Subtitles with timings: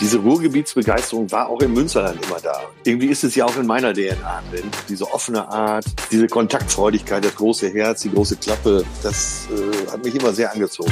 [0.00, 2.58] Diese Ruhrgebietsbegeisterung war auch im Münsterland immer da.
[2.84, 4.70] Irgendwie ist es ja auch in meiner DNA drin.
[4.88, 10.14] Diese offene Art, diese Kontaktfreudigkeit, das große Herz, die große Klappe, das äh, hat mich
[10.14, 10.90] immer sehr angezogen.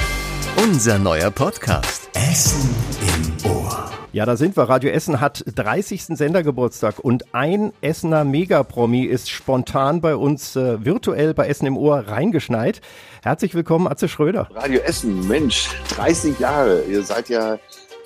[0.63, 2.11] Unser neuer Podcast.
[2.13, 2.69] Essen
[3.01, 3.91] im Ohr.
[4.13, 4.65] Ja, da sind wir.
[4.65, 6.05] Radio Essen hat 30.
[6.09, 12.01] Sendergeburtstag und ein Essener Megapromi ist spontan bei uns äh, virtuell bei Essen im Ohr
[12.09, 12.83] reingeschneit.
[13.23, 14.51] Herzlich willkommen, Atze Schröder.
[14.55, 16.83] Radio Essen, Mensch, 30 Jahre.
[16.83, 17.59] Ihr seid ja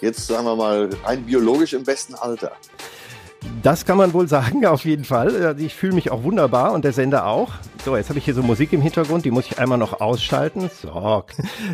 [0.02, 2.52] jetzt, sagen wir mal, rein biologisch im besten Alter.
[3.62, 5.46] Das kann man wohl sagen, auf jeden Fall.
[5.46, 7.52] Also ich fühle mich auch wunderbar und der Sender auch.
[7.84, 10.70] So, jetzt habe ich hier so Musik im Hintergrund, die muss ich einmal noch ausschalten.
[10.80, 11.24] So.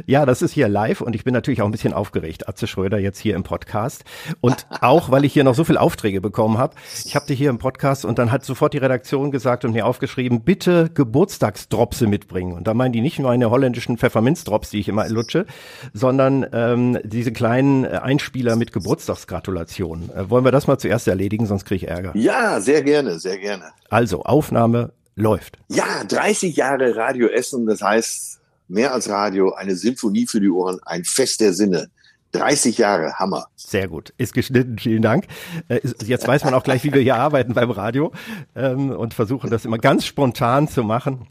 [0.07, 2.49] Ja, das ist hier live und ich bin natürlich auch ein bisschen aufgeregt.
[2.49, 4.05] Atze Schröder jetzt hier im Podcast.
[4.41, 6.75] Und auch, weil ich hier noch so viele Aufträge bekommen habe.
[7.05, 9.85] Ich habe die hier im Podcast und dann hat sofort die Redaktion gesagt und mir
[9.85, 12.55] aufgeschrieben, bitte Geburtstagsdropse mitbringen.
[12.55, 15.45] Und da meinen die nicht nur eine holländischen Pfefferminzdrops, die ich immer lutsche,
[15.93, 20.11] sondern ähm, diese kleinen Einspieler mit Geburtstagsgratulationen.
[20.15, 22.13] Äh, wollen wir das mal zuerst erledigen, sonst kriege ich Ärger.
[22.15, 23.65] Ja, sehr gerne, sehr gerne.
[23.91, 25.59] Also, Aufnahme läuft.
[25.69, 30.79] Ja, 30 Jahre Radio Essen, das heißt mehr als Radio, eine Symphonie für die Ohren,
[30.85, 31.91] ein Fest der Sinne.
[32.33, 33.47] 30 Jahre, Hammer.
[33.57, 35.27] Sehr gut, ist geschnitten, vielen Dank.
[35.69, 38.13] Äh, jetzt weiß man auch gleich, wie wir hier arbeiten beim Radio
[38.55, 41.27] ähm, und versuchen das immer ganz spontan zu machen.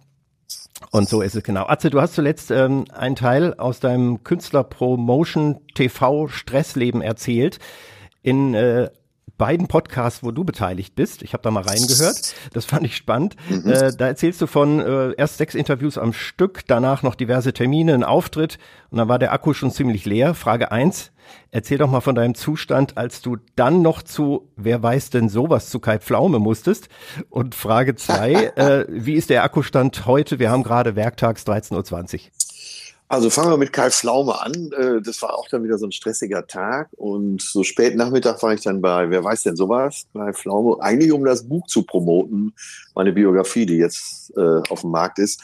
[0.91, 1.67] Und so ist es genau.
[1.67, 7.59] Atze, du hast zuletzt ähm, einen Teil aus deinem Künstler-Promotion TV Stressleben erzählt.
[8.23, 8.89] In äh,
[9.37, 11.21] beiden Podcasts, wo du beteiligt bist.
[11.21, 12.35] Ich habe da mal reingehört.
[12.53, 13.35] Das fand ich spannend.
[13.49, 13.69] Mhm.
[13.69, 17.93] Äh, da erzählst du von äh, erst sechs Interviews am Stück, danach noch diverse Termine,
[17.93, 18.57] ein Auftritt
[18.89, 20.33] und dann war der Akku schon ziemlich leer.
[20.33, 21.11] Frage eins:
[21.51, 25.69] Erzähl doch mal von deinem Zustand, als du dann noch zu Wer weiß denn sowas
[25.69, 26.89] zu Kai Pflaume musstest.
[27.29, 30.39] Und Frage zwei: äh, Wie ist der Akkustand heute?
[30.39, 31.73] Wir haben gerade werktags 13.20
[32.15, 32.21] Uhr.
[33.09, 34.71] Also fangen wir mit Kai Pflaume an.
[34.73, 36.89] Äh, das war auch dann wieder so ein stressiger Tag.
[36.97, 41.13] Und so spät Nachmittag war ich dann bei, wer weiß denn sowas, bei Pflaume, eigentlich
[41.13, 42.53] um das Buch zu promoten,
[42.95, 45.41] meine Biografie, die jetzt äh, auf dem Markt ist.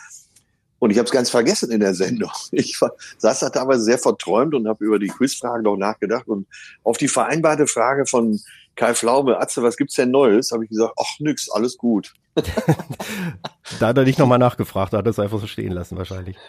[0.84, 2.30] Und ich habe es ganz vergessen in der Sendung.
[2.52, 6.28] Ich war, saß da teilweise sehr verträumt und habe über die Quizfragen noch nachgedacht.
[6.28, 6.46] Und
[6.84, 8.38] auf die vereinbarte Frage von
[8.76, 10.52] Kai Pflaume, Atze, was gibt's denn Neues?
[10.52, 12.14] Habe ich gesagt, ach nix, alles gut.
[13.80, 16.36] da hat er nicht nochmal nachgefragt, da hat er es einfach so stehen lassen wahrscheinlich.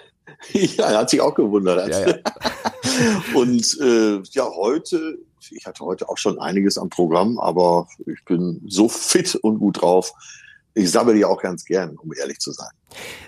[0.53, 1.89] Ja, er hat sich auch gewundert.
[1.89, 2.17] Ja, ja.
[3.35, 5.19] Und äh, ja, heute,
[5.51, 9.81] ich hatte heute auch schon einiges am Programm, aber ich bin so fit und gut
[9.81, 10.13] drauf.
[10.75, 12.71] Ich sammle die auch ganz gern, um ehrlich zu sein.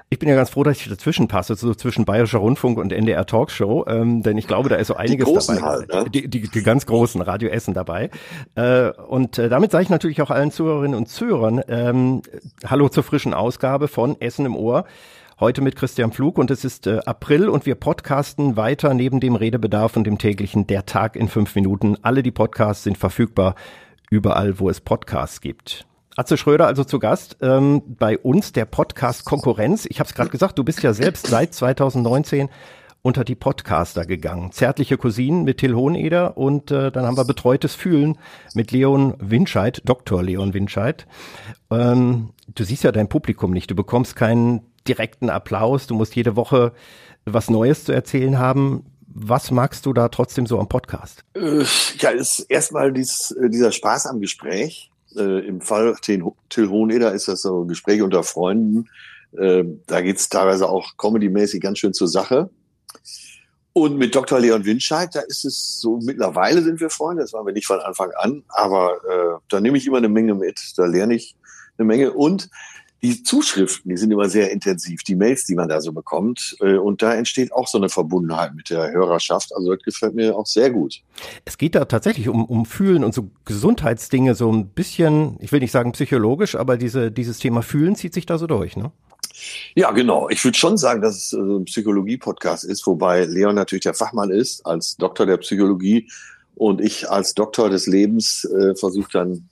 [0.08, 3.26] Ich bin ja ganz froh, dass ich dazwischen passe, so zwischen Bayerischer Rundfunk und NDR
[3.26, 5.68] Talkshow, ähm, denn ich glaube, da ist so einiges die großen dabei.
[5.68, 6.10] Halt, ne?
[6.10, 8.10] die, die, die ganz großen Radio Essen dabei.
[8.54, 12.22] Äh, und äh, damit sage ich natürlich auch allen Zuhörerinnen und Zuhörern ähm,
[12.64, 14.84] Hallo zur frischen Ausgabe von Essen im Ohr.
[15.38, 19.34] Heute mit Christian Pflug und es ist äh, April und wir podcasten weiter neben dem
[19.34, 21.96] Redebedarf und dem täglichen Der Tag in fünf Minuten.
[22.02, 23.54] Alle die Podcasts sind verfügbar
[24.10, 25.86] überall, wo es Podcasts gibt.
[26.16, 29.86] Atze Schröder also zu Gast ähm, bei uns, der Podcast Konkurrenz.
[29.86, 32.48] Ich habe es gerade gesagt, du bist ja selbst seit 2019
[33.02, 34.50] unter die Podcaster gegangen.
[34.50, 38.16] Zärtliche Cousinen mit Till Hoheneder und äh, dann haben wir Betreutes Fühlen
[38.54, 40.22] mit Leon Winscheid, Dr.
[40.22, 41.06] Leon Winscheid.
[41.70, 46.34] Ähm, du siehst ja dein Publikum nicht, du bekommst keinen direkten Applaus, du musst jede
[46.34, 46.72] Woche
[47.26, 48.86] was Neues zu erzählen haben.
[49.06, 51.24] Was magst du da trotzdem so am Podcast?
[51.34, 51.64] Äh,
[51.98, 54.90] ja, ist erstmal dies, äh, dieser Spaß am Gespräch.
[55.16, 58.88] Äh, Im Fall Till Hoheneder ist das so ein Gespräch unter Freunden.
[59.36, 62.50] Äh, da geht's teilweise auch comedy-mäßig ganz schön zur Sache.
[63.72, 64.40] Und mit Dr.
[64.40, 67.78] Leon Winscheid, da ist es so, mittlerweile sind wir Freunde, das waren wir nicht von
[67.80, 71.36] Anfang an, aber äh, da nehme ich immer eine Menge mit, da lerne ich
[71.76, 72.12] eine Menge.
[72.14, 72.48] Und
[73.06, 76.56] die Zuschriften, die sind immer sehr intensiv, die Mails, die man da so bekommt.
[76.60, 79.54] Äh, und da entsteht auch so eine Verbundenheit mit der Hörerschaft.
[79.54, 81.02] Also das gefällt mir auch sehr gut.
[81.44, 85.60] Es geht da tatsächlich um, um Fühlen und so Gesundheitsdinge, so ein bisschen, ich will
[85.60, 88.90] nicht sagen psychologisch, aber diese, dieses Thema Fühlen zieht sich da so durch, ne?
[89.74, 90.28] Ja, genau.
[90.30, 94.30] Ich würde schon sagen, dass es äh, ein Psychologie-Podcast ist, wobei Leon natürlich der Fachmann
[94.30, 96.08] ist, als Doktor der Psychologie
[96.54, 99.48] und ich als Doktor des Lebens äh, versuche dann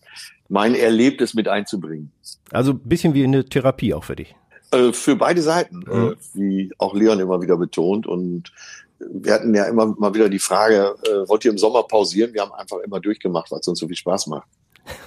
[0.49, 2.12] mein Erlebtes mit einzubringen.
[2.50, 4.35] Also ein bisschen wie eine Therapie auch für dich.
[4.70, 6.12] Äh, für beide Seiten, mhm.
[6.12, 8.06] äh, wie auch Leon immer wieder betont.
[8.06, 8.52] Und
[8.99, 12.35] wir hatten ja immer mal wieder die Frage, äh, wollt ihr im Sommer pausieren?
[12.35, 14.49] Wir haben einfach immer durchgemacht, weil es uns so viel Spaß macht.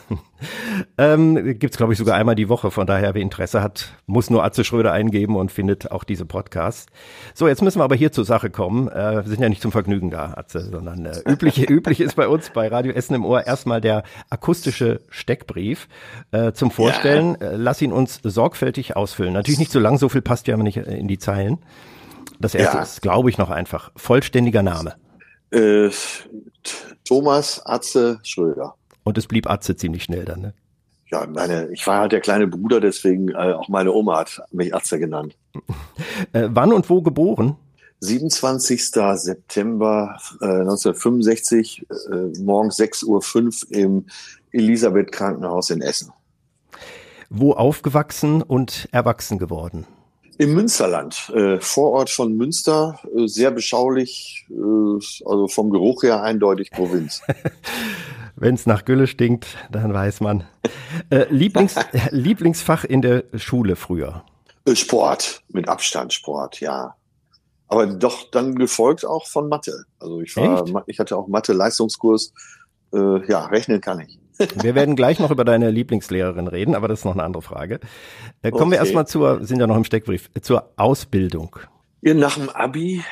[0.98, 2.72] ähm, Gibt es, glaube ich, sogar einmal die Woche.
[2.72, 6.88] Von daher, wer Interesse hat, muss nur Atze Schröder eingeben und findet auch diese Podcasts.
[7.34, 8.88] So, jetzt müssen wir aber hier zur Sache kommen.
[8.88, 12.28] Äh, wir sind ja nicht zum Vergnügen da, Atze, sondern äh, üblich, üblich ist bei
[12.28, 15.88] uns bei Radio Essen im Ohr erstmal der akustische Steckbrief
[16.32, 17.38] äh, zum Vorstellen.
[17.40, 17.48] Ja.
[17.48, 19.34] Äh, lass ihn uns sorgfältig ausfüllen.
[19.34, 21.60] Natürlich nicht so lang, so viel passt ja immer nicht in die Zeilen.
[22.40, 22.84] Das erste ja.
[22.84, 23.92] ist, glaube ich, noch einfach.
[23.96, 24.96] Vollständiger Name.
[25.52, 25.90] Äh,
[27.04, 28.76] Thomas Atze Schröder.
[29.08, 30.54] Und es blieb Atze ziemlich schnell dann, ne?
[31.10, 34.76] Ja, meine, ich war halt der kleine Bruder, deswegen äh, auch meine Oma hat mich
[34.76, 35.38] Atze genannt.
[36.34, 37.56] Äh, wann und wo geboren?
[38.02, 38.84] 27.
[38.86, 44.06] September äh, 1965, äh, morgens 6.05 Uhr im
[44.52, 46.12] Elisabeth Krankenhaus in Essen.
[47.30, 49.86] Wo aufgewachsen und erwachsen geworden?
[50.38, 56.72] Im Münsterland, äh, Vorort von Münster, äh, sehr beschaulich, äh, also vom Geruch her eindeutig
[56.72, 57.22] Provinz.
[58.40, 60.44] Wenn es nach Gülle stinkt, dann weiß man.
[61.10, 61.76] Äh, Lieblings,
[62.12, 64.24] Lieblingsfach in der Schule früher?
[64.66, 66.94] Äh, Sport, mit Abstand Sport, ja.
[67.68, 69.86] Aber doch dann gefolgt auch von Mathe.
[70.00, 70.76] Also ich war, Echt?
[70.86, 72.32] ich hatte auch Mathe-Leistungskurs.
[72.94, 74.20] Äh, ja, rechnen kann ich.
[74.62, 77.80] Wir werden gleich noch über deine Lieblingslehrerin reden, aber das ist noch eine andere Frage.
[78.44, 78.86] Äh, kommen wir Okay.
[78.86, 81.56] erstmal zur, sind ja noch im Steckbrief, zur Ausbildung.
[82.02, 83.04] Ja, nach dem Abi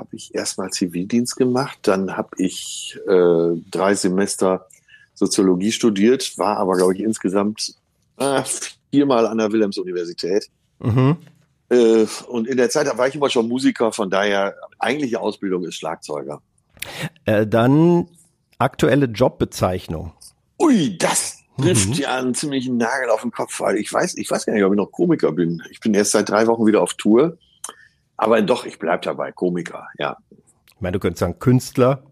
[0.00, 4.66] habe ich erstmal Zivildienst gemacht, dann habe ich äh, drei Semester
[5.14, 7.74] Soziologie studiert, war aber, glaube ich, insgesamt
[8.16, 8.42] äh,
[8.90, 10.48] viermal an der Wilhelms-Universität.
[10.78, 11.18] Mhm.
[11.68, 15.74] Äh, und in der Zeit war ich immer schon Musiker, von daher eigentliche Ausbildung ist
[15.76, 16.40] Schlagzeuger.
[17.26, 18.08] Äh, dann
[18.58, 20.12] aktuelle Jobbezeichnung.
[20.58, 21.94] Ui, das trifft Mhm.
[21.94, 24.72] ja einen ziemlichen Nagel auf den Kopf, weil ich weiß, ich weiß gar nicht, ob
[24.72, 25.62] ich noch Komiker bin.
[25.70, 27.36] Ich bin erst seit drei Wochen wieder auf Tour.
[28.20, 30.18] Aber doch, ich bleib dabei, Komiker, ja.
[30.28, 32.02] Ich meine, du könntest sagen Künstler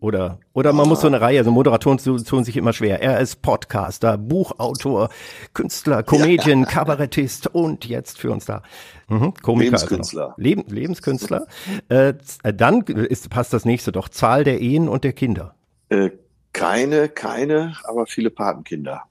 [0.00, 3.02] oder oder man muss so eine Reihe, also Moderatoren tun, sich immer schwer.
[3.02, 5.10] Er ist Podcaster, Buchautor,
[5.52, 8.62] Künstler, Comedian, Kabarettist und jetzt für uns da.
[9.08, 9.72] Mhm, Komiker.
[9.72, 10.28] Lebenskünstler.
[10.28, 10.34] Also.
[10.38, 11.46] Leben, Lebenskünstler.
[11.90, 14.08] Äh, äh, dann ist, passt das nächste doch.
[14.08, 15.54] Zahl der Ehen und der Kinder.
[15.90, 16.08] Äh,
[16.54, 19.02] keine, keine, aber viele Patenkinder.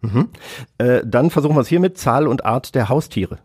[0.00, 0.28] Mhm.
[0.78, 1.98] Äh, dann versuchen wir es hiermit.
[1.98, 3.40] Zahl und Art der Haustiere.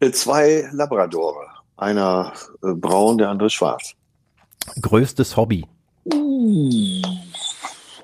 [0.00, 1.53] Äh, zwei Labradore.
[1.76, 2.32] Einer
[2.62, 3.94] äh, braun, der andere schwarz.
[4.80, 5.66] Größtes Hobby.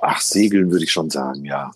[0.00, 1.70] Ach, segeln würde ich schon sagen, ja.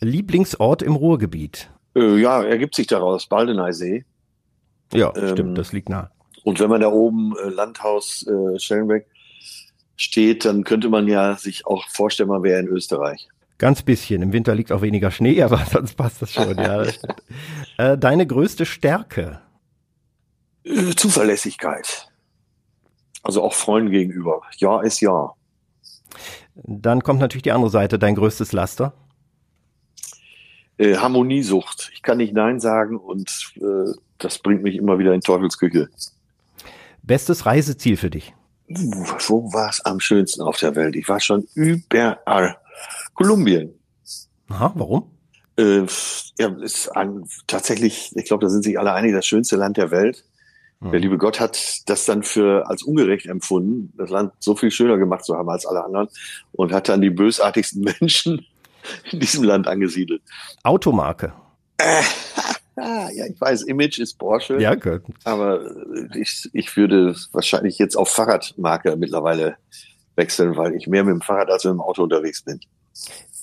[0.00, 1.70] Lieblingsort im Ruhrgebiet.
[1.94, 4.04] Äh, ja, ergibt sich daraus Baldeneysee.
[4.92, 6.10] Ja, Ähm, stimmt, das liegt nah.
[6.44, 9.06] Und wenn man da oben äh, Landhaus äh, Schellenbeck
[9.96, 13.28] steht, dann könnte man ja sich auch vorstellen, man wäre in Österreich.
[13.58, 14.22] Ganz bisschen.
[14.22, 16.56] Im Winter liegt auch weniger Schnee, aber sonst passt das schon.
[16.56, 16.84] ja.
[17.78, 19.40] Äh, deine größte Stärke?
[20.64, 22.08] Äh, Zuverlässigkeit.
[23.22, 24.42] Also auch Freunden gegenüber.
[24.56, 25.32] Ja ist ja.
[26.54, 28.92] Dann kommt natürlich die andere Seite, dein größtes Laster.
[30.78, 31.90] Äh, Harmoniesucht.
[31.94, 35.88] Ich kann nicht Nein sagen und äh, das bringt mich immer wieder in Teufelsküche.
[37.02, 38.34] Bestes Reiseziel für dich?
[38.68, 40.96] Uh, wo war es am schönsten auf der Welt?
[40.96, 42.56] Ich war schon überall.
[43.14, 43.74] Kolumbien.
[44.48, 45.10] Aha, warum?
[45.56, 45.84] Äh,
[46.38, 49.90] ja, ist ein, tatsächlich, ich glaube, da sind sich alle einig, das schönste Land der
[49.90, 50.24] Welt.
[50.90, 54.98] Der liebe Gott hat das dann für als ungerecht empfunden, das Land so viel schöner
[54.98, 56.08] gemacht zu haben als alle anderen
[56.52, 58.44] und hat dann die bösartigsten Menschen
[59.12, 60.22] in diesem Land angesiedelt.
[60.64, 61.32] Automarke.
[61.78, 62.02] Ah,
[63.14, 65.02] ja, ich weiß, Image ist Porsche, Ja, gut.
[65.24, 65.60] aber
[66.16, 69.56] ich, ich würde wahrscheinlich jetzt auf Fahrradmarke mittlerweile
[70.16, 72.60] wechseln, weil ich mehr mit dem Fahrrad als mit dem Auto unterwegs bin.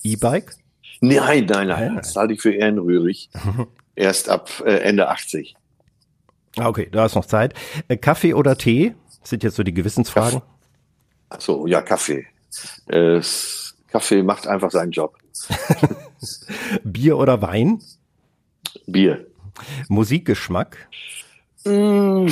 [0.02, 0.54] E-Bike?
[1.00, 1.96] Nein, nein, nein, Nein.
[1.96, 3.30] das halte ich für ehrenrührig.
[3.94, 5.56] Erst ab äh, Ende 80.
[6.56, 7.54] Ah, Okay, da ist noch Zeit.
[7.88, 8.94] Äh, Kaffee oder Tee?
[9.20, 10.42] Das sind jetzt so die Gewissensfragen.
[11.28, 12.26] Ach so, ja, Kaffee.
[12.88, 13.20] Äh,
[13.88, 15.16] Kaffee macht einfach seinen Job.
[16.84, 17.80] Bier oder Wein?
[18.86, 19.26] Bier.
[19.88, 20.88] Musikgeschmack?
[21.64, 22.28] Mm,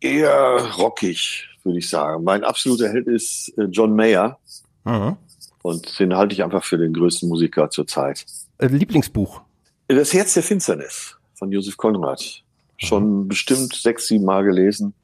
[0.00, 2.24] eher rockig, würde ich sagen.
[2.24, 4.38] Mein absoluter Held ist äh, John Mayer
[4.86, 5.16] Mhm.
[5.62, 8.26] und den halte ich einfach für den größten Musiker zur Zeit.
[8.58, 9.40] Äh, Lieblingsbuch?
[9.88, 12.42] Das Herz der Finsternis von Josef Konrad.
[12.76, 14.94] Schon bestimmt sechs, sieben Mal gelesen.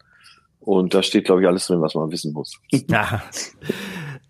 [0.61, 2.59] Und da steht, glaube ich, alles drin, was man wissen muss.
[2.89, 3.23] Ja.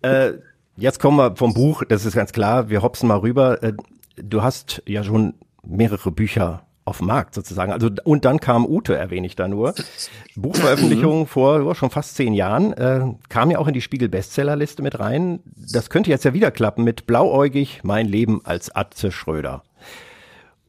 [0.01, 0.33] äh,
[0.77, 3.61] jetzt kommen wir vom Buch, das ist ganz klar, wir hopsen mal rüber.
[3.63, 3.73] Äh,
[4.15, 5.33] du hast ja schon
[5.63, 7.71] mehrere Bücher auf dem Markt sozusagen.
[7.71, 9.73] Also und dann kam Ute, erwähne ich da nur.
[10.35, 14.99] Buchveröffentlichung vor oh, schon fast zehn Jahren, äh, kam ja auch in die Spiegel-Bestsellerliste mit
[14.99, 15.39] rein.
[15.55, 19.63] Das könnte jetzt ja wieder klappen mit Blauäugig, mein Leben als Atze Schröder.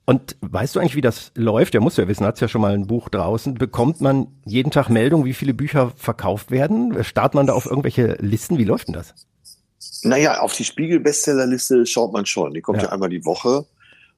[0.04, 1.74] Und weißt du eigentlich, wie das läuft?
[1.74, 3.54] Der muss ja wissen, hat ja schon mal ein Buch draußen.
[3.54, 7.04] Bekommt man jeden Tag Meldung, wie viele Bücher verkauft werden?
[7.04, 8.58] Startet man da auf irgendwelche Listen?
[8.58, 9.14] Wie läuft denn das?
[10.02, 12.52] Naja, auf die Spiegel-Bestsellerliste schaut man schon.
[12.52, 12.88] Die kommt Ja.
[12.88, 13.64] ja, einmal die Woche.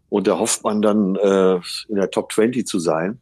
[0.09, 1.57] Und da hofft man dann, äh,
[1.89, 3.19] in der Top 20 zu sein.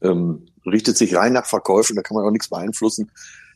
[0.00, 3.10] Ähm, richtet sich rein nach Verkäufen, da kann man auch nichts beeinflussen.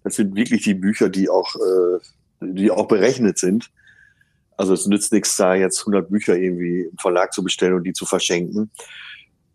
[0.04, 1.98] Das sind wirklich die Bücher, die auch, äh,
[2.40, 3.70] die auch berechnet sind.
[4.56, 7.92] Also es nützt nichts, da jetzt 100 Bücher irgendwie im Verlag zu bestellen und die
[7.92, 8.70] zu verschenken.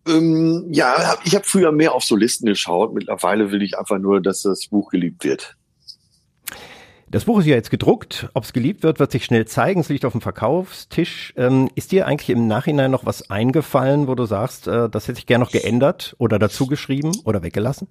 [0.08, 2.94] Ähm, ja, ich habe früher mehr auf so Listen geschaut.
[2.94, 5.56] Mittlerweile will ich einfach nur, dass das Buch geliebt wird.
[7.10, 8.28] Das Buch ist ja jetzt gedruckt.
[8.34, 9.80] Ob es geliebt wird, wird sich schnell zeigen.
[9.80, 11.34] Es liegt auf dem Verkaufstisch.
[11.38, 15.20] Ähm, ist dir eigentlich im Nachhinein noch was eingefallen, wo du sagst, äh, das hätte
[15.20, 17.88] ich gerne noch geändert oder dazu geschrieben oder weggelassen?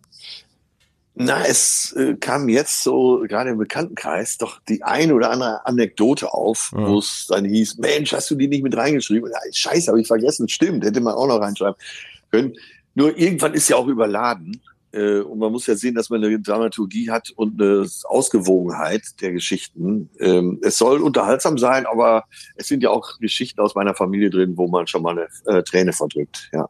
[1.19, 6.35] Na, es äh, kam jetzt so gerade im Bekanntenkreis doch die eine oder andere Anekdote
[6.35, 6.87] auf, mhm.
[6.87, 9.31] wo es dann hieß, Mensch, hast du die nicht mit reingeschrieben?
[9.31, 10.47] Ja, Scheiße, habe ich vergessen.
[10.47, 11.81] Stimmt, hätte man auch noch reinschreiben
[12.31, 12.55] können.
[12.95, 14.61] Nur irgendwann ist ja auch überladen.
[14.97, 19.33] Äh, und man muss ja sehen, dass man eine Dramaturgie hat und eine Ausgewogenheit der
[19.33, 20.11] Geschichten.
[20.19, 22.25] Ähm, es soll unterhaltsam sein, aber
[22.57, 25.63] es sind ja auch Geschichten aus meiner Familie drin, wo man schon mal eine äh,
[25.63, 26.51] Träne verdrückt.
[26.53, 26.69] Ja.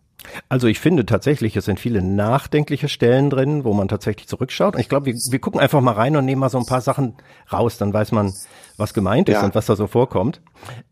[0.49, 4.75] Also ich finde tatsächlich, es sind viele nachdenkliche Stellen drin, wo man tatsächlich zurückschaut.
[4.75, 6.81] Und ich glaube, wir, wir gucken einfach mal rein und nehmen mal so ein paar
[6.81, 7.15] Sachen
[7.53, 8.33] raus, dann weiß man,
[8.77, 9.45] was gemeint ist ja.
[9.45, 10.41] und was da so vorkommt.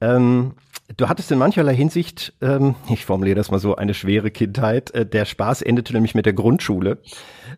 [0.00, 0.52] Ähm,
[0.96, 4.90] du hattest in mancherlei Hinsicht, ähm, ich formuliere das mal so, eine schwere Kindheit.
[4.92, 6.98] Äh, der Spaß endete nämlich mit der Grundschule.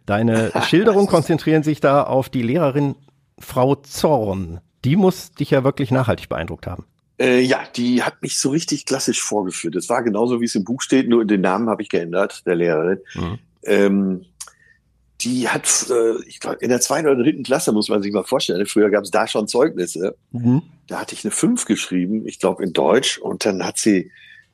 [0.04, 2.96] Deine Schilderungen konzentrieren sich da auf die Lehrerin
[3.38, 4.60] Frau Zorn.
[4.84, 6.84] Die muss dich ja wirklich nachhaltig beeindruckt haben.
[7.18, 9.74] Äh, ja, die hat mich so richtig klassisch vorgeführt.
[9.74, 12.56] Es war genauso, wie es im Buch steht, nur den Namen habe ich geändert, der
[12.56, 12.98] Lehrerin.
[13.14, 13.38] Mhm.
[13.64, 14.24] Ähm,
[15.20, 18.24] die hat, äh, ich glaube, in der zweiten oder dritten Klasse muss man sich mal
[18.24, 18.66] vorstellen.
[18.66, 20.16] Früher gab es da schon Zeugnisse.
[20.32, 20.62] Mhm.
[20.86, 24.10] Da hatte ich eine fünf geschrieben, ich glaube in Deutsch, und dann hat sie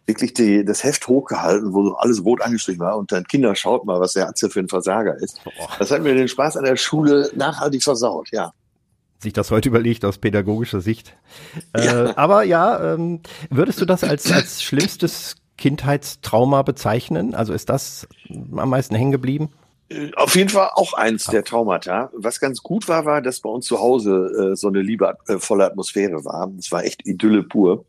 [0.06, 4.00] wirklich die, das Heft hochgehalten, wo alles rot angestrichen war und dann Kinder schaut mal,
[4.00, 5.40] was der Atze für ein Versager ist.
[5.78, 8.52] Das hat mir den Spaß an der Schule nachhaltig versaut, ja
[9.22, 11.16] sich das heute überlegt aus pädagogischer Sicht.
[11.72, 12.16] Äh, ja.
[12.16, 17.34] Aber ja, ähm, würdest du das als, als schlimmstes Kindheitstrauma bezeichnen?
[17.34, 19.50] Also ist das am meisten hängen geblieben?
[19.92, 22.10] Äh, auf jeden Fall auch eins der Traumata.
[22.14, 26.24] Was ganz gut war, war, dass bei uns zu Hause äh, so eine liebevolle Atmosphäre
[26.24, 26.50] war.
[26.58, 27.84] Es war echt Idylle pur.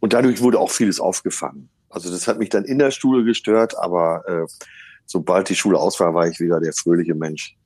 [0.00, 1.68] Und dadurch wurde auch vieles aufgefangen.
[1.88, 4.46] Also das hat mich dann in der Schule gestört, aber äh,
[5.06, 7.56] sobald die Schule aus war, war ich wieder der fröhliche Mensch.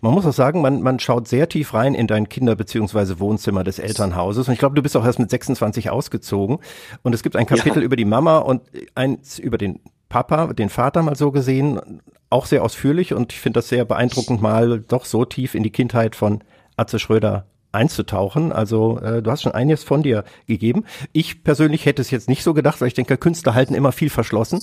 [0.00, 3.18] Man muss auch sagen, man, man schaut sehr tief rein in dein Kinder- bzw.
[3.18, 4.48] Wohnzimmer des Elternhauses.
[4.48, 6.58] Und ich glaube, du bist auch erst mit 26 ausgezogen.
[7.02, 7.84] Und es gibt ein Kapitel ja.
[7.84, 8.62] über die Mama und
[8.94, 13.14] eins über den Papa, den Vater mal so gesehen, auch sehr ausführlich.
[13.14, 16.42] Und ich finde das sehr beeindruckend, mal doch so tief in die Kindheit von
[16.76, 18.52] Atze Schröder einzutauchen.
[18.52, 20.84] Also äh, du hast schon einiges von dir gegeben.
[21.12, 24.10] Ich persönlich hätte es jetzt nicht so gedacht, weil ich denke, Künstler halten immer viel
[24.10, 24.60] verschlossen.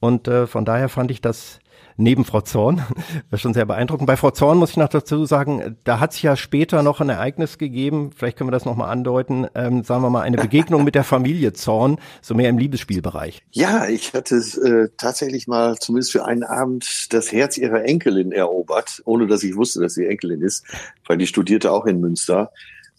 [0.00, 1.60] Und äh, von daher fand ich das
[1.98, 2.82] neben Frau Zorn.
[3.30, 4.06] Das ist schon sehr beeindruckend.
[4.06, 7.08] Bei Frau Zorn muss ich noch dazu sagen, da hat es ja später noch ein
[7.08, 10.94] Ereignis gegeben, vielleicht können wir das nochmal andeuten, ähm, sagen wir mal, eine Begegnung mit
[10.94, 13.42] der Familie Zorn, so mehr im Liebesspielbereich.
[13.50, 19.02] Ja, ich hatte äh, tatsächlich mal zumindest für einen Abend das Herz ihrer Enkelin erobert,
[19.04, 20.64] ohne dass ich wusste, dass sie Enkelin ist,
[21.06, 22.52] weil die studierte auch in Münster.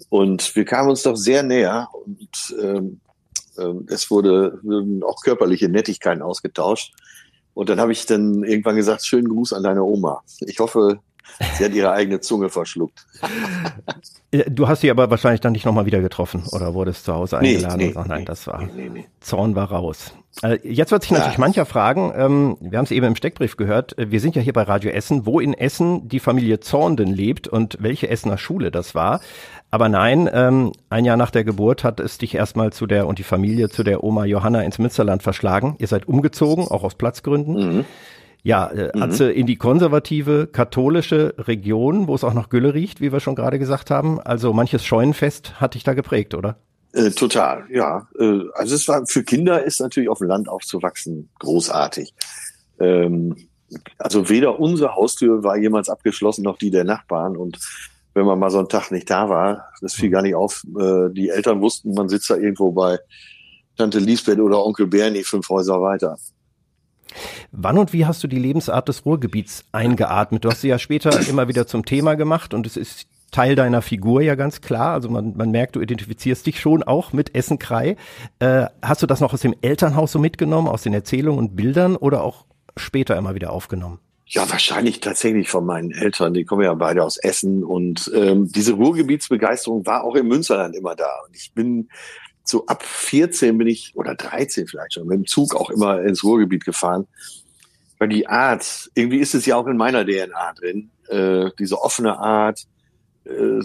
[0.09, 2.99] Und wir kamen uns doch sehr näher und ähm,
[3.57, 4.59] ähm, es wurde
[5.05, 6.93] auch körperliche Nettigkeiten ausgetauscht.
[7.59, 10.21] Und dann habe ich dann irgendwann gesagt, schönen Gruß an deine Oma.
[10.39, 10.99] Ich hoffe,
[11.57, 13.05] sie hat ihre eigene Zunge verschluckt.
[14.31, 17.77] Du hast sie aber wahrscheinlich dann nicht nochmal wieder getroffen oder wurdest zu Hause eingeladen?
[17.79, 20.13] Nee, nee, Ach, nein, das war, nee, nee, Zorn war raus.
[20.43, 21.39] Äh, jetzt wird sich natürlich ja.
[21.39, 24.53] mancher fragen, ähm, wir haben es eben im Steckbrief gehört, äh, wir sind ja hier
[24.53, 28.69] bei Radio Essen, wo in Essen die Familie Zorn denn lebt und welche Essener Schule
[28.69, 29.19] das war.
[29.71, 33.19] Aber nein, ähm, ein Jahr nach der Geburt hat es dich erstmal zu der und
[33.19, 35.75] die Familie zu der Oma Johanna ins Münsterland verschlagen.
[35.77, 37.53] Ihr seid umgezogen, auch aus Platzgründen.
[37.77, 37.85] Mhm.
[38.41, 39.03] Ja, äh, mhm.
[39.03, 43.35] Atze in die konservative katholische Region, wo es auch nach Gülle riecht, wie wir schon
[43.35, 44.19] gerade gesagt haben.
[44.19, 46.57] Also manches Scheunenfest hat dich da geprägt, oder?
[46.93, 48.07] Äh, total, ja.
[48.17, 52.13] Äh, also es war für Kinder ist natürlich auf dem Land aufzuwachsen großartig.
[52.79, 53.35] Ähm,
[53.99, 57.59] also weder unsere Haustür war jemals abgeschlossen noch die der Nachbarn und
[58.19, 60.63] wenn man mal so einen Tag nicht da war, das fiel gar nicht auf.
[60.77, 62.99] Äh, die Eltern wussten, man sitzt da irgendwo bei
[63.77, 66.17] Tante Lisbeth oder Onkel Bernie fünf Häuser weiter.
[67.53, 70.43] Wann und wie hast du die Lebensart des Ruhrgebiets eingeatmet?
[70.43, 73.81] Du hast sie ja später immer wieder zum Thema gemacht und es ist Teil deiner
[73.81, 74.93] Figur ja ganz klar.
[74.93, 77.95] Also man, man merkt, du identifizierst dich schon auch mit Essen-Krei.
[78.39, 81.95] Äh, hast du das noch aus dem Elternhaus so mitgenommen, aus den Erzählungen und Bildern
[81.95, 82.45] oder auch
[82.75, 83.99] später immer wieder aufgenommen?
[84.31, 86.35] Ja, wahrscheinlich tatsächlich von meinen Eltern.
[86.35, 90.95] Die kommen ja beide aus Essen und ähm, diese Ruhrgebietsbegeisterung war auch im Münsterland immer
[90.95, 91.09] da.
[91.27, 91.89] Und ich bin
[92.43, 96.23] so ab 14 bin ich oder 13 vielleicht schon mit dem Zug auch immer ins
[96.23, 97.07] Ruhrgebiet gefahren.
[97.97, 102.19] Weil die Art, irgendwie ist es ja auch in meiner DNA drin, äh, diese offene
[102.19, 102.67] Art,
[103.25, 103.59] äh,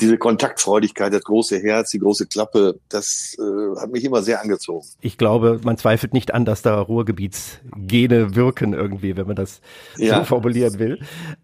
[0.00, 4.86] diese Kontaktfreudigkeit, das große Herz, die große Klappe, das äh, hat mich immer sehr angezogen.
[5.00, 9.60] Ich glaube, man zweifelt nicht an, dass da Ruhrgebietsgene wirken irgendwie, wenn man das
[9.96, 10.18] ja.
[10.18, 10.98] so formulieren will.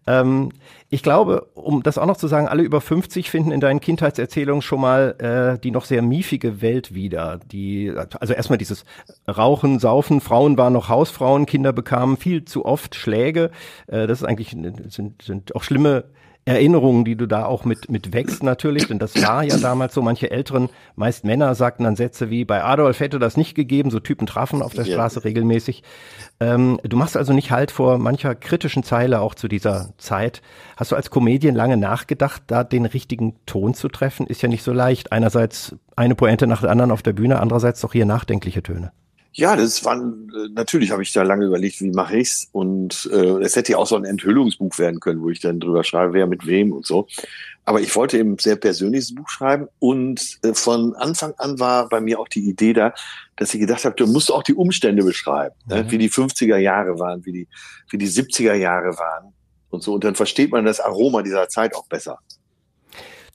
[0.07, 0.51] Ähm,
[0.91, 4.63] ich glaube, um das auch noch zu sagen, alle über 50 finden in deinen Kindheitserzählungen
[4.63, 7.39] schon mal äh, die noch sehr miefige Welt wieder.
[7.51, 8.85] Die, also erstmal dieses
[9.27, 13.51] Rauchen, Saufen, Frauen waren noch Hausfrauen, Kinder bekamen viel zu oft Schläge.
[13.85, 14.57] Äh, das ist eigentlich
[14.89, 16.05] sind, sind auch schlimme
[16.45, 20.01] Erinnerungen, die du da auch mit, mit wächst natürlich, denn das war ja damals so,
[20.01, 23.99] manche Älteren, meist Männer, sagten dann Sätze wie, bei Adolf hätte das nicht gegeben, so
[23.99, 25.83] Typen trafen auf der Straße regelmäßig.
[26.39, 30.41] Ähm, du machst also nicht halt vor mancher kritischen Zeile auch zu dieser Zeit.
[30.75, 34.25] Hast du als Comedian lange nachgedacht, da den richtigen Ton zu treffen?
[34.25, 35.11] Ist ja nicht so leicht.
[35.11, 38.91] Einerseits eine Pointe nach der anderen auf der Bühne, andererseits doch hier nachdenkliche Töne.
[39.33, 43.41] Ja, das waren äh, natürlich habe ich da lange überlegt, wie mache ich's und äh,
[43.43, 46.27] es hätte ja auch so ein Enthüllungsbuch werden können, wo ich dann drüber schreibe, wer
[46.27, 47.07] mit wem und so.
[47.63, 51.87] Aber ich wollte eben ein sehr persönliches Buch schreiben und äh, von Anfang an war
[51.89, 52.93] bei mir auch die Idee da,
[53.35, 55.75] dass ich gedacht habe, du musst auch die Umstände beschreiben, ne?
[55.75, 55.81] mhm.
[55.83, 55.91] ne?
[55.91, 57.47] wie die 50er Jahre waren, wie die
[57.89, 59.33] wie die 70er Jahre waren
[59.69, 62.17] und so und dann versteht man das Aroma dieser Zeit auch besser.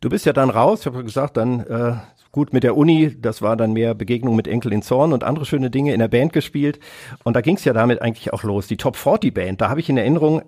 [0.01, 1.97] Du bist ja dann raus, ich habe gesagt, dann äh,
[2.35, 5.47] Gut, mit der Uni, das war dann mehr Begegnung mit Enkel in Zorn und andere
[5.47, 6.81] schöne Dinge in der Band gespielt.
[7.23, 8.67] Und da ging es ja damit eigentlich auch los.
[8.67, 10.43] Die Top 40 Band, da habe ich in Erinnerung,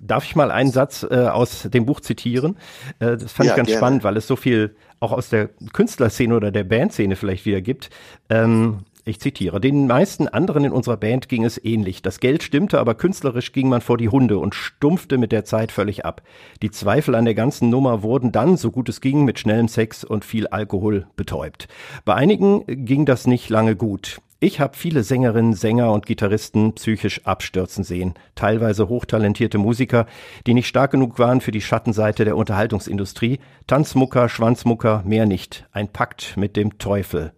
[0.00, 2.56] darf ich mal einen Satz äh, aus dem Buch zitieren?
[2.98, 3.78] Äh, das fand ja, ich ganz gerne.
[3.78, 7.90] spannend, weil es so viel auch aus der Künstlerszene oder der Bandszene vielleicht wieder gibt.
[8.30, 12.02] Ähm, ich zitiere, den meisten anderen in unserer Band ging es ähnlich.
[12.02, 15.72] Das Geld stimmte, aber künstlerisch ging man vor die Hunde und stumpfte mit der Zeit
[15.72, 16.22] völlig ab.
[16.62, 20.04] Die Zweifel an der ganzen Nummer wurden dann, so gut es ging, mit schnellem Sex
[20.04, 21.66] und viel Alkohol betäubt.
[22.04, 24.20] Bei einigen ging das nicht lange gut.
[24.44, 30.06] Ich habe viele Sängerinnen, Sänger und Gitarristen psychisch abstürzen sehen, teilweise hochtalentierte Musiker,
[30.48, 35.86] die nicht stark genug waren für die Schattenseite der Unterhaltungsindustrie, Tanzmucker, Schwanzmucker, mehr nicht, ein
[35.86, 37.30] Pakt mit dem Teufel.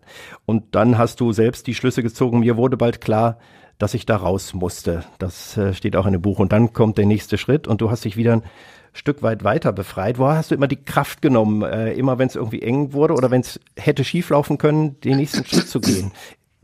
[0.47, 3.37] Und dann hast du selbst die Schlüsse gezogen, mir wurde bald klar,
[3.77, 5.05] dass ich da raus musste.
[5.19, 6.39] Das äh, steht auch in dem Buch.
[6.39, 8.45] Und dann kommt der nächste Schritt und du hast dich wieder ein
[8.95, 10.19] Stück weit weiter befreit.
[10.19, 13.31] Woher hast du immer die Kraft genommen, äh, immer wenn es irgendwie eng wurde oder
[13.31, 16.11] wenn es hätte schieflaufen können, den nächsten Schritt zu gehen?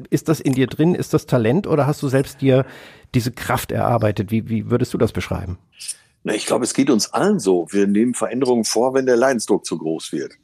[0.09, 0.95] Ist das in dir drin?
[0.95, 2.64] Ist das Talent oder hast du selbst dir
[3.14, 4.30] diese Kraft erarbeitet?
[4.30, 5.59] Wie, wie würdest du das beschreiben?
[6.23, 7.66] Na, ich glaube, es geht uns allen so.
[7.71, 10.35] Wir nehmen Veränderungen vor, wenn der Leidensdruck zu groß wird.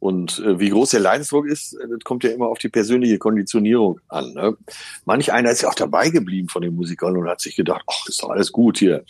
[0.00, 3.18] Und äh, wie groß der Leidensdruck ist, äh, das kommt ja immer auf die persönliche
[3.18, 4.32] Konditionierung an.
[4.32, 4.56] Ne?
[5.04, 8.06] Manch einer ist ja auch dabei geblieben von den Musikern und hat sich gedacht, ach,
[8.06, 9.04] ist doch alles gut hier.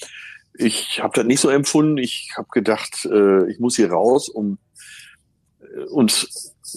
[0.54, 1.98] Ich habe das nicht so empfunden.
[1.98, 4.58] Ich habe gedacht, äh, ich muss hier raus um
[5.60, 6.28] äh, und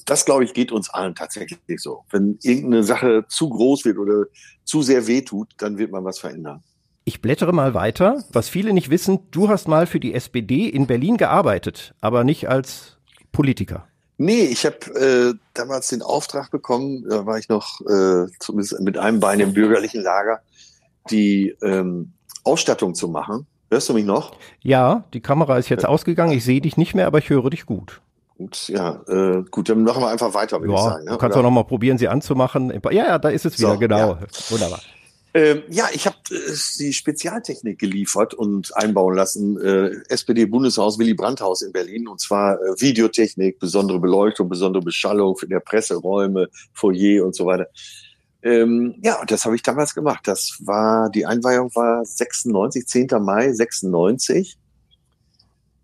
[0.06, 2.04] das, glaube ich, geht uns allen tatsächlich so.
[2.10, 4.26] Wenn irgendeine Sache zu groß wird oder
[4.64, 6.64] zu sehr wehtut, dann wird man was verändern.
[7.04, 8.24] Ich blättere mal weiter.
[8.32, 12.48] Was viele nicht wissen, du hast mal für die SPD in Berlin gearbeitet, aber nicht
[12.48, 12.98] als
[13.32, 13.88] Politiker.
[14.18, 18.98] Nee, ich habe äh, damals den Auftrag bekommen, da war ich noch äh, zumindest mit
[18.98, 20.42] einem Bein im bürgerlichen Lager,
[21.10, 23.48] die ähm, Ausstattung zu machen.
[23.72, 24.36] Hörst du mich noch?
[24.62, 26.34] Ja, die Kamera ist jetzt ausgegangen.
[26.34, 28.02] Ich sehe dich nicht mehr, aber ich höre dich gut.
[28.42, 31.06] Und ja, äh, gut, dann machen wir einfach weiter, würde ja, ich sagen.
[31.06, 31.12] Ne?
[31.12, 31.42] Du kannst Oder?
[31.42, 32.72] auch noch mal probieren, sie anzumachen.
[32.86, 33.98] Ja, ja, da ist es wieder, so, genau.
[33.98, 34.20] Ja.
[34.50, 34.80] Wunderbar.
[35.36, 39.62] Ähm, ja, ich habe äh, die Spezialtechnik geliefert und einbauen lassen.
[39.62, 42.08] Äh, SPD-Bundeshaus Willy Brandt-Haus in Berlin.
[42.08, 47.68] Und zwar äh, Videotechnik, besondere Beleuchtung, besondere Beschallung für der Presseräume, Foyer und so weiter.
[48.42, 50.22] Ähm, ja, und das habe ich damals gemacht.
[50.26, 53.08] Das war, die Einweihung war 96, 10.
[53.22, 54.58] Mai 96.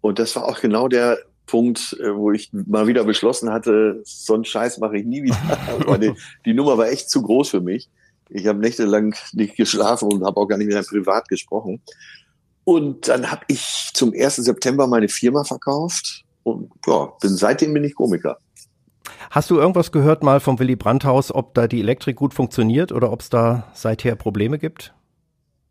[0.02, 4.36] Und das war auch genau der Punkt, äh, wo ich mal wieder beschlossen hatte, so
[4.36, 5.98] einen Scheiß mache ich nie wieder.
[5.98, 6.14] Die,
[6.46, 7.90] die Nummer war echt zu groß für mich.
[8.30, 11.82] Ich habe nächtelang nicht geschlafen und habe auch gar nicht mehr privat gesprochen.
[12.66, 14.36] Und dann habe ich zum 1.
[14.36, 18.38] September meine Firma verkauft und ja, bin seitdem bin ich Komiker.
[19.32, 22.92] Hast du irgendwas gehört mal vom Willy Brandt Haus, ob da die Elektrik gut funktioniert
[22.92, 24.94] oder ob es da seither Probleme gibt?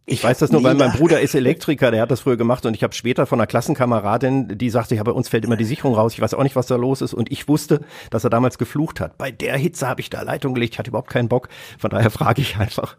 [0.08, 2.74] Ich weiß das nur, weil mein Bruder ist Elektriker, der hat das früher gemacht und
[2.74, 5.94] ich habe später von einer Klassenkameradin, die sagte, ja, bei uns fällt immer die Sicherung
[5.94, 8.56] raus, ich weiß auch nicht, was da los ist und ich wusste, dass er damals
[8.56, 9.18] geflucht hat.
[9.18, 12.10] Bei der Hitze habe ich da Leitung gelegt, ich hatte überhaupt keinen Bock, von daher
[12.10, 12.96] frage ich einfach,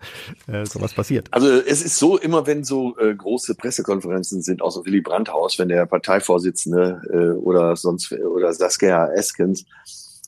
[0.47, 1.29] äh, so was passiert.
[1.31, 5.57] Also es ist so, immer wenn so äh, große Pressekonferenzen sind, aus dem Willy Brandt-Haus,
[5.59, 9.63] wenn der Parteivorsitzende äh, oder sonst oder Saskia Eskens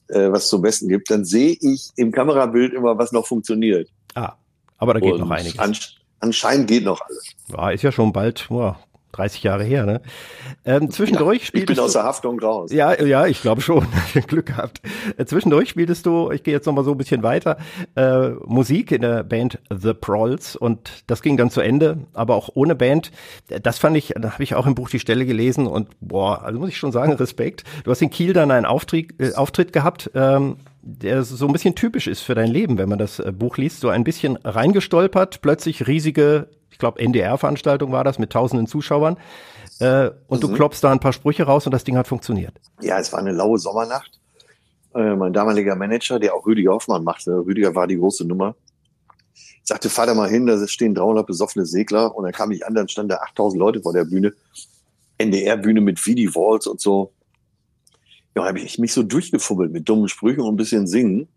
[0.07, 3.89] äh, was zum Besten gibt, dann sehe ich im Kamerabild immer, was noch funktioniert.
[4.15, 4.35] Ah,
[4.77, 5.59] aber da geht und noch einiges
[6.19, 7.31] anscheinend geht noch alles.
[7.47, 8.77] Ja, ist ja schon bald, boah,
[9.13, 10.01] 30 Jahre her, ne?
[10.65, 12.71] Ähm, zwischendurch ja, spieltest Ich bin aus der Haftung raus.
[12.71, 13.87] Ja, ja, ich glaube schon.
[14.27, 14.81] Glück gehabt.
[15.17, 17.57] Äh, zwischendurch spieltest du, ich gehe jetzt nochmal so ein bisschen weiter,
[17.95, 22.49] äh, Musik in der Band The Prolls und das ging dann zu Ende, aber auch
[22.53, 23.11] ohne Band.
[23.63, 26.59] Das fand ich, da habe ich auch im Buch die Stelle gelesen und boah, also
[26.59, 27.63] muss ich schon sagen, Respekt.
[27.83, 30.57] Du hast in Kiel dann einen Auftritt, äh, Auftritt gehabt, ähm,
[30.97, 33.79] der so ein bisschen typisch ist für dein Leben, wenn man das äh, Buch liest,
[33.79, 39.17] so ein bisschen reingestolpert, plötzlich riesige, ich glaube NDR-Veranstaltung war das mit tausenden Zuschauern
[39.79, 40.47] äh, und mhm.
[40.47, 42.53] du klopfst da ein paar Sprüche raus und das Ding hat funktioniert.
[42.81, 44.19] Ja, es war eine laue Sommernacht.
[44.95, 48.55] Äh, mein damaliger Manager, der auch Rüdiger Hoffmann machte, Rüdiger war die große Nummer,
[49.63, 52.73] sagte, fahr da mal hin, da stehen 300 besoffene Segler und dann kam ich an,
[52.73, 54.33] dann standen da 8000 Leute vor der Bühne
[55.19, 57.11] NDR-Bühne mit Vidi Walls und so.
[58.35, 61.27] Ja, habe ich mich so durchgefummelt mit dummen Sprüchen und ein bisschen singen.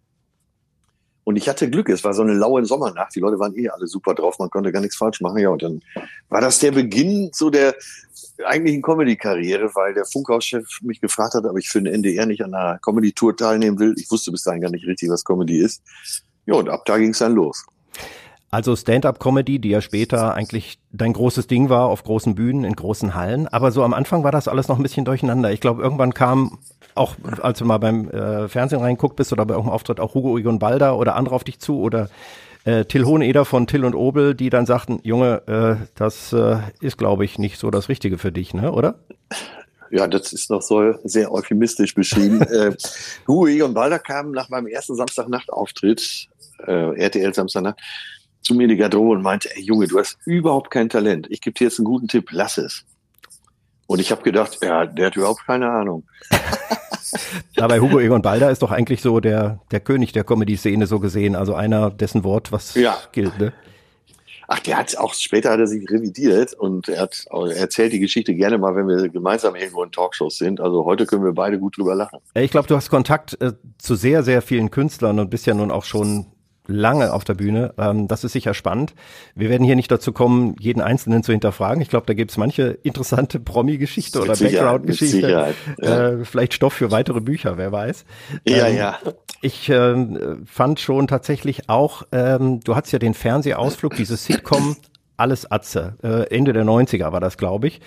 [1.24, 3.86] Und ich hatte Glück, es war so eine laue Sommernacht, die Leute waren eh alle
[3.86, 5.38] super drauf, man konnte gar nichts falsch machen.
[5.38, 5.80] Ja, und dann
[6.28, 7.76] war das der Beginn so der
[8.44, 12.54] eigentlichen Comedy-Karriere, weil der Funkhauschef mich gefragt hat, ob ich für den NDR nicht an
[12.54, 13.94] einer Comedy-Tour teilnehmen will.
[13.98, 15.82] Ich wusste bis dahin gar nicht richtig, was Comedy ist.
[16.46, 17.64] Ja, und ab da ging es dann los.
[18.50, 23.14] Also Stand-up-Comedy, die ja später eigentlich dein großes Ding war auf großen Bühnen, in großen
[23.14, 23.48] Hallen.
[23.48, 25.52] Aber so am Anfang war das alles noch ein bisschen durcheinander.
[25.52, 26.58] Ich glaube, irgendwann kam
[26.94, 30.38] auch, als du mal beim äh, Fernsehen reinguckt bist oder bei irgendeinem Auftritt auch Hugo
[30.38, 32.08] Egon Balder oder andere auf dich zu oder
[32.64, 36.98] äh, Till Hoheneder von Till und Obel, die dann sagten, Junge, äh, das äh, ist,
[36.98, 39.00] glaube ich, nicht so das Richtige für dich, ne, oder?
[39.90, 42.40] Ja, das ist noch so sehr euphemistisch beschrieben.
[42.42, 42.74] äh,
[43.26, 46.28] Hugo Egon Balder kam nach meinem ersten Samstagnacht-Auftritt,
[46.66, 47.80] äh, RTL Samstagnacht,
[48.42, 51.26] zu mir in die Garderobe und meinte, ey Junge, du hast überhaupt kein Talent.
[51.30, 52.84] Ich gebe dir jetzt einen guten Tipp, lass es.
[53.86, 56.04] Und ich habe gedacht, ja, der hat überhaupt keine Ahnung.
[57.56, 61.36] Dabei Hugo Egon Balder ist doch eigentlich so der, der König der Comedy-Szene so gesehen,
[61.36, 62.96] also einer, dessen Wort was ja.
[63.12, 63.52] gilt, ne?
[64.48, 68.00] Ach, der hat auch später hat er sich revidiert und er hat er erzählt die
[68.00, 70.60] Geschichte gerne mal, wenn wir gemeinsam irgendwo in Talkshows sind.
[70.60, 72.18] Also heute können wir beide gut drüber lachen.
[72.34, 75.70] Ich glaube, du hast Kontakt äh, zu sehr, sehr vielen Künstlern und bist ja nun
[75.70, 76.26] auch schon
[76.72, 77.74] lange auf der Bühne.
[77.78, 78.94] Ähm, das ist sicher spannend.
[79.34, 81.82] Wir werden hier nicht dazu kommen, jeden Einzelnen zu hinterfragen.
[81.82, 85.30] Ich glaube, da gibt es manche interessante Promi-Geschichte oder Background-Geschichte.
[85.80, 86.08] Ja.
[86.10, 88.04] Äh, vielleicht Stoff für weitere Bücher, wer weiß.
[88.46, 88.98] Ja, ähm, ja.
[89.40, 89.94] Ich äh,
[90.44, 94.76] fand schon tatsächlich auch, ähm, du hattest ja den Fernsehausflug, dieses Sitcom
[95.16, 95.94] alles Atze.
[96.02, 97.80] Äh, Ende der 90er war das, glaube ich.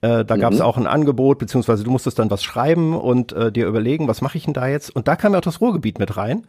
[0.00, 0.40] Äh, da mhm.
[0.40, 4.08] gab es auch ein Angebot, beziehungsweise du musstest dann was schreiben und äh, dir überlegen,
[4.08, 4.94] was mache ich denn da jetzt?
[4.94, 6.46] Und da kam ja auch das Ruhrgebiet mit rein.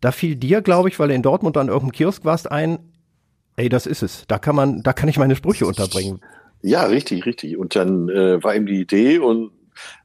[0.00, 2.78] Da fiel dir, glaube ich, weil du in Dortmund an irgendeinem Kiosk warst, ein,
[3.56, 4.24] ey, das ist es.
[4.28, 6.20] Da kann man, da kann ich meine Sprüche unterbringen.
[6.62, 7.56] Ja, richtig, richtig.
[7.56, 9.52] Und dann äh, war eben die Idee und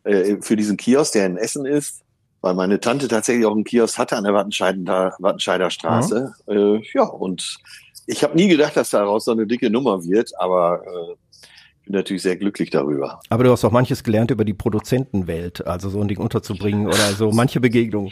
[0.04, 2.02] äh, für diesen Kiosk, der in Essen ist,
[2.42, 6.34] weil meine Tante tatsächlich auch einen Kiosk hatte an der Wattenscheider, Wattenscheider Straße.
[6.48, 6.54] Mhm.
[6.54, 7.58] Äh, ja, und
[8.06, 11.16] ich habe nie gedacht, dass daraus so eine dicke Nummer wird, aber äh,
[11.86, 13.20] bin natürlich sehr glücklich darüber.
[13.30, 17.14] Aber du hast auch manches gelernt über die Produzentenwelt, also so ein Ding unterzubringen oder
[17.18, 18.12] so manche Begegnungen.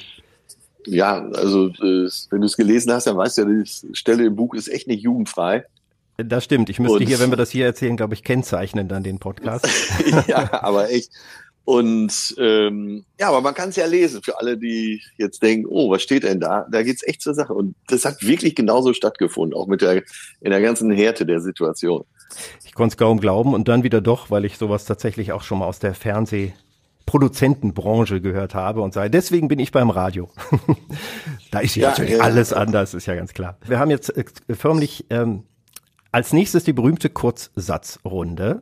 [0.86, 4.36] Ja, also äh, wenn du es gelesen hast, dann weißt du ja, die Stelle im
[4.36, 5.66] Buch ist echt nicht jugendfrei.
[6.18, 6.70] Das stimmt.
[6.70, 9.68] Ich müsste und, hier, wenn wir das hier erzählen, glaube ich, kennzeichnen dann den Podcast.
[10.28, 11.12] ja, aber echt.
[11.66, 15.90] Und ähm, ja, aber man kann es ja lesen für alle, die jetzt denken, oh,
[15.90, 16.68] was steht denn da?
[16.70, 17.54] Da geht's echt zur Sache.
[17.54, 20.04] Und das hat wirklich genauso stattgefunden, auch mit der
[20.42, 22.04] in der ganzen Härte der Situation.
[22.66, 25.60] Ich konnte es kaum glauben und dann wieder doch, weil ich sowas tatsächlich auch schon
[25.60, 25.94] mal aus der
[27.06, 30.30] Fernsehproduzentenbranche gehört habe und sei, deswegen bin ich beim Radio.
[31.52, 32.20] da ist ja, natürlich ja.
[32.22, 33.58] alles anders, ist ja ganz klar.
[33.66, 35.44] Wir haben jetzt äh, förmlich ähm,
[36.12, 38.62] als nächstes die berühmte Kurzsatzrunde.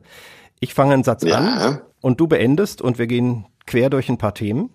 [0.60, 1.38] Ich fange einen Satz ja.
[1.38, 4.69] an und du beendest und wir gehen quer durch ein paar Themen.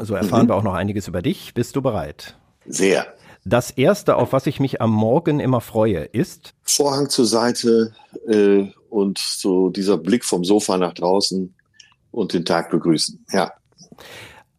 [0.00, 0.50] So erfahren mhm.
[0.50, 1.54] wir auch noch einiges über dich.
[1.54, 2.36] Bist du bereit?
[2.66, 3.06] Sehr.
[3.44, 7.92] Das erste, auf was ich mich am Morgen immer freue, ist Vorhang zur Seite
[8.26, 11.53] äh, und so dieser Blick vom Sofa nach draußen
[12.14, 13.24] und den Tag begrüßen.
[13.32, 13.52] Ja.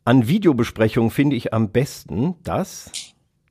[0.03, 2.91] An Videobesprechungen finde ich am besten, dass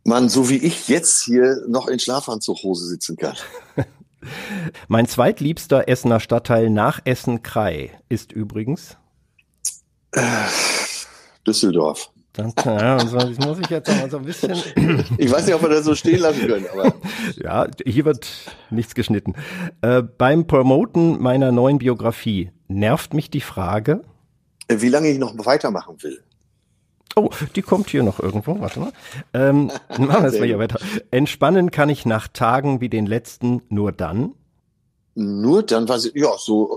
[0.04, 3.36] man so wie ich jetzt hier noch in Schlafanzughose sitzen kann.
[4.88, 8.96] mein zweitliebster Essener Stadtteil nach Essen-Krei ist übrigens
[10.12, 10.20] äh,
[11.46, 12.10] Düsseldorf.
[12.36, 14.54] Ja, das muss ich jetzt noch so ein bisschen.
[15.18, 16.94] Ich weiß nicht, ob wir das so stehen lassen können, aber.
[17.36, 18.28] ja, hier wird
[18.70, 19.34] nichts geschnitten.
[19.82, 24.02] Äh, beim Promoten meiner neuen Biografie nervt mich die Frage,
[24.68, 26.22] wie lange ich noch weitermachen will.
[27.16, 28.58] Oh, die kommt hier noch irgendwo.
[28.60, 28.92] Warte mal.
[29.32, 30.80] Ähm, machen wir jetzt mal hier weiter.
[31.10, 34.34] Entspannen kann ich nach Tagen wie den letzten nur dann.
[35.14, 36.76] Nur dann, was ich, ja, so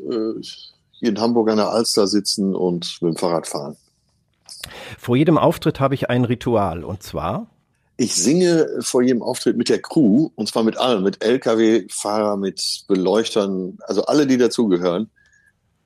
[0.00, 0.42] äh,
[0.90, 3.76] hier in Hamburg an der Alster sitzen und mit dem Fahrrad fahren.
[4.98, 7.46] Vor jedem Auftritt habe ich ein Ritual und zwar?
[7.96, 12.84] Ich singe vor jedem Auftritt mit der Crew und zwar mit allen, mit LKW-Fahrer, mit
[12.88, 15.10] Beleuchtern, also alle, die dazugehören,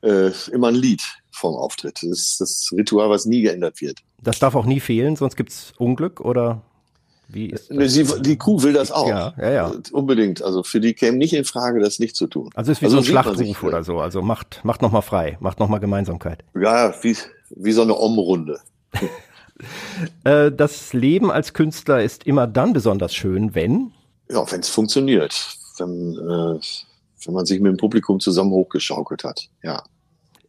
[0.03, 2.03] äh, immer ein Lied vom Auftritt.
[2.03, 3.99] Das ist das Ritual, was nie geändert wird.
[4.23, 6.63] Das darf auch nie fehlen, sonst gibt es Unglück oder
[7.33, 7.93] wie ist das?
[7.93, 9.07] Sie, die Crew will das auch.
[9.07, 9.73] Ja, ja, ja.
[9.93, 10.43] Unbedingt.
[10.43, 12.51] Also für die käme nicht in Frage, das nicht zu tun.
[12.55, 14.01] Also es ist wie also so ein Schlachtruf oder so.
[14.01, 16.45] Also macht, macht nochmal frei, macht nochmal Gemeinsamkeit.
[16.61, 17.17] Ja, wie,
[17.51, 18.61] wie so eine Om-Runde.
[20.25, 23.93] Äh, das Leben als Künstler ist immer dann besonders schön, wenn?
[24.31, 25.59] Ja, wenn es funktioniert.
[25.77, 26.59] Wenn, äh,
[27.25, 29.83] wenn man sich mit dem Publikum zusammen hochgeschaukelt hat, ja.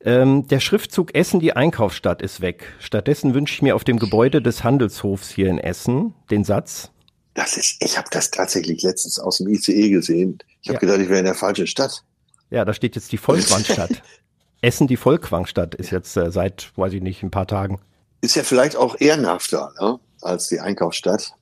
[0.04, 2.74] Ähm, der Schriftzug Essen, die Einkaufsstadt, ist weg.
[2.80, 6.90] Stattdessen wünsche ich mir auf dem Gebäude des Handelshofs hier in Essen den Satz.
[7.36, 10.40] Das ist, ich habe das tatsächlich letztens aus dem ICE gesehen.
[10.62, 10.80] Ich habe ja.
[10.80, 12.04] gedacht, ich wäre in der falschen Stadt.
[12.50, 14.02] Ja, da steht jetzt die Volkwangstadt.
[14.62, 17.80] Essen, die Volkwangstadt, ist jetzt äh, seit, weiß ich nicht, ein paar Tagen.
[18.22, 21.34] Ist ja vielleicht auch ehrenhafter ne, als die Einkaufsstadt.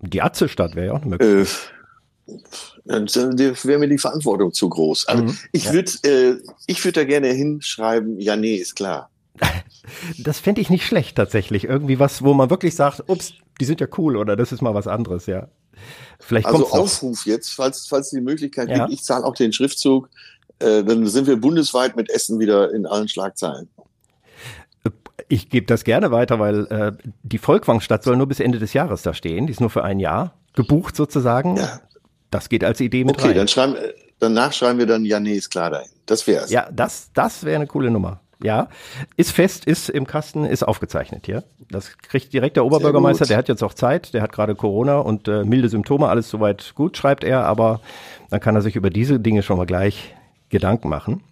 [0.00, 1.70] Die Atzestadt wäre ja auch eine Möglichkeit.
[1.70, 1.73] Äh,
[2.84, 5.06] wäre mir die Verantwortung zu groß.
[5.08, 9.10] Also Mhm, ich würde äh, ich da gerne hinschreiben, ja, nee, ist klar.
[10.18, 11.64] Das fände ich nicht schlecht tatsächlich.
[11.64, 14.72] Irgendwie was, wo man wirklich sagt, ups, die sind ja cool oder das ist mal
[14.74, 15.48] was anderes, ja.
[16.20, 16.80] Vielleicht Also kommt's noch.
[16.80, 18.86] Aufruf jetzt, falls, falls die Möglichkeit Ja.
[18.86, 20.08] gibt, ich zahle auch den Schriftzug,
[20.60, 23.68] äh, dann sind wir bundesweit mit Essen wieder in allen Schlagzeilen.
[25.28, 29.02] Ich gebe das gerne weiter, weil äh, die Volkwangstadt soll nur bis Ende des Jahres
[29.02, 29.46] da stehen.
[29.46, 31.56] Die ist nur für ein Jahr gebucht sozusagen.
[31.56, 31.80] Ja.
[32.34, 33.36] Das geht als Idee mit Okay, rein.
[33.36, 33.76] dann schreiben,
[34.18, 35.88] danach schreiben wir dann, ja, nee, ist klar dahin.
[36.04, 36.50] Das wär's.
[36.50, 38.22] Ja, das, das wäre eine coole Nummer.
[38.42, 38.68] Ja,
[39.16, 41.44] ist fest, ist im Kasten, ist aufgezeichnet hier.
[41.70, 45.28] Das kriegt direkt der Oberbürgermeister, der hat jetzt auch Zeit, der hat gerade Corona und
[45.28, 47.80] äh, milde Symptome, alles soweit gut, schreibt er, aber
[48.30, 50.12] dann kann er sich über diese Dinge schon mal gleich
[50.48, 51.22] Gedanken machen.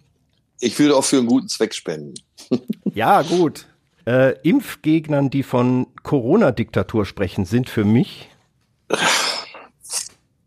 [0.61, 2.13] Ich würde auch für einen guten Zweck spenden.
[2.93, 3.65] Ja, gut.
[4.05, 8.29] Äh, Impfgegnern, die von Corona-Diktatur sprechen, sind für mich,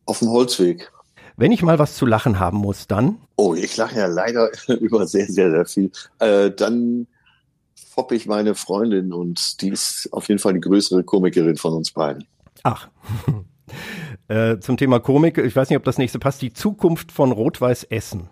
[0.07, 0.91] Auf dem Holzweg.
[1.37, 5.07] wenn ich mal was zu lachen haben muss, dann Oh, ich lache ja leider über
[5.07, 5.91] sehr, sehr, sehr viel.
[6.19, 7.07] Äh, dann
[7.75, 11.93] fopp ich meine Freundin und die ist auf jeden Fall die größere Komikerin von uns
[11.93, 12.27] beiden.
[12.63, 12.89] Ach.
[14.29, 17.85] äh, zum Thema Komik, ich weiß nicht, ob das nächste passt, die Zukunft von Rot-Weiß
[17.85, 18.29] Essen.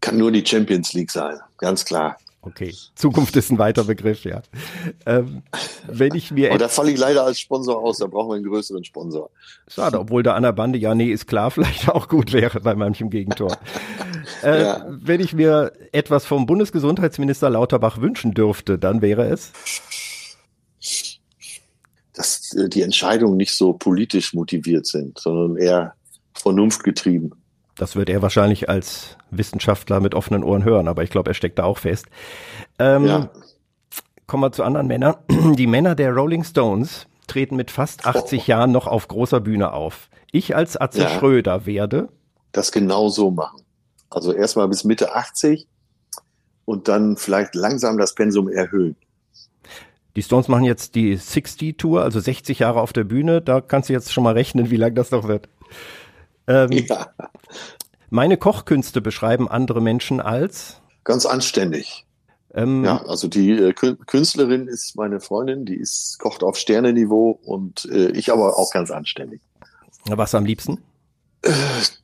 [0.00, 2.16] Kann nur die Champions League sein, ganz klar.
[2.48, 4.40] Okay, Zukunft ist ein weiter Begriff, ja.
[5.04, 5.42] Ähm,
[5.86, 8.44] wenn ich mir, Aber da falle ich leider als Sponsor aus, da brauchen wir einen
[8.46, 9.28] größeren Sponsor.
[9.68, 13.56] schade, obwohl der Bande, ja, nee, ist klar, vielleicht auch gut wäre bei manchem Gegentor.
[14.42, 14.86] Äh, Ja.
[14.88, 19.52] Wenn ich mir etwas vom Bundesgesundheitsminister Lauterbach wünschen dürfte, dann wäre es,
[22.12, 25.94] Dass äh, die Entscheidungen nicht so politisch motiviert sind, sondern eher
[26.34, 27.34] vernunftgetrieben.
[27.78, 31.58] Das wird er wahrscheinlich als Wissenschaftler mit offenen Ohren hören, aber ich glaube, er steckt
[31.58, 32.06] da auch fest.
[32.78, 33.30] Ähm, Ja.
[34.26, 35.14] Kommen wir zu anderen Männern.
[35.56, 40.10] Die Männer der Rolling Stones treten mit fast 80 Jahren noch auf großer Bühne auf.
[40.32, 41.08] Ich als Atze Ja.
[41.08, 42.08] Schröder werde,
[42.52, 43.62] Das genau so machen.
[44.10, 45.66] Also erstmal bis Mitte 80
[46.66, 48.96] und dann vielleicht langsam das Pensum erhöhen.
[50.16, 53.40] die Stones machen jetzt die 60 Tour, also 60 Jahre auf der Bühne.
[53.40, 55.48] Da kannst du jetzt schon mal rechnen, wie lang das noch wird.
[56.48, 57.10] Ähm, Ja,
[58.10, 62.06] Meine Kochkünste beschreiben andere Menschen als, ganz anständig.
[62.54, 67.38] ähm, Ja, also die äh, Kün- Künstlerin ist meine Freundin, die ist, kocht auf Sterneniveau
[67.44, 69.40] und äh, ich aber auch ganz anständig.
[70.06, 70.78] was am liebsten?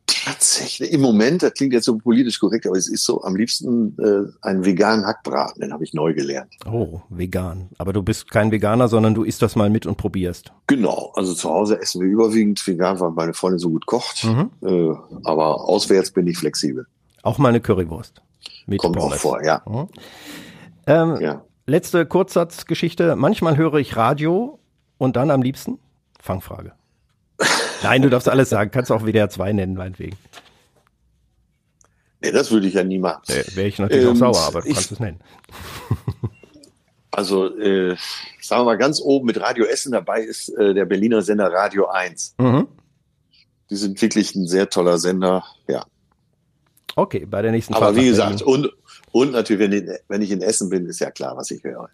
[0.06, 3.94] Tatsächlich, im Moment, das klingt jetzt so politisch korrekt, aber es ist so am liebsten
[3.98, 6.50] äh, einen veganen Hackbraten, den habe ich neu gelernt.
[6.64, 7.68] Oh, vegan.
[7.76, 10.52] Aber du bist kein Veganer, sondern du isst das mal mit und probierst.
[10.66, 14.24] Genau, also zu Hause essen wir überwiegend vegan, weil meine Freundin so gut kocht.
[14.24, 14.50] Mhm.
[14.62, 14.94] Äh,
[15.24, 16.86] aber auswärts bin ich flexibel.
[17.22, 18.22] Auch mal eine Currywurst.
[18.66, 19.20] Mit Kommt auch Pommes.
[19.20, 19.62] vor, ja.
[19.66, 19.88] Mhm.
[20.86, 21.44] Ähm, ja.
[21.66, 23.16] Letzte Kurzsatzgeschichte.
[23.16, 24.58] Manchmal höre ich Radio
[24.96, 25.78] und dann am liebsten
[26.20, 26.72] Fangfrage.
[27.84, 28.70] Nein, du darfst alles sagen.
[28.70, 30.16] Kannst auch WDR 2 nennen, meinetwegen.
[32.20, 33.22] Nee, das würde ich ja nie machen.
[33.28, 35.20] Äh, Wäre ich natürlich auch Ähm, sauer, aber du ich- kannst es nennen.
[37.16, 37.94] Also, äh,
[38.42, 41.86] sagen wir mal, ganz oben mit Radio Essen dabei ist äh, der Berliner Sender Radio
[41.86, 42.34] 1.
[42.38, 42.66] Mhm.
[43.70, 45.84] Die sind wirklich ein sehr toller Sender, ja.
[46.96, 48.68] Okay, bei der nächsten Aber Fahrt wie gesagt, und,
[49.12, 51.88] und natürlich, wenn ich, wenn ich in Essen bin, ist ja klar, was ich höre.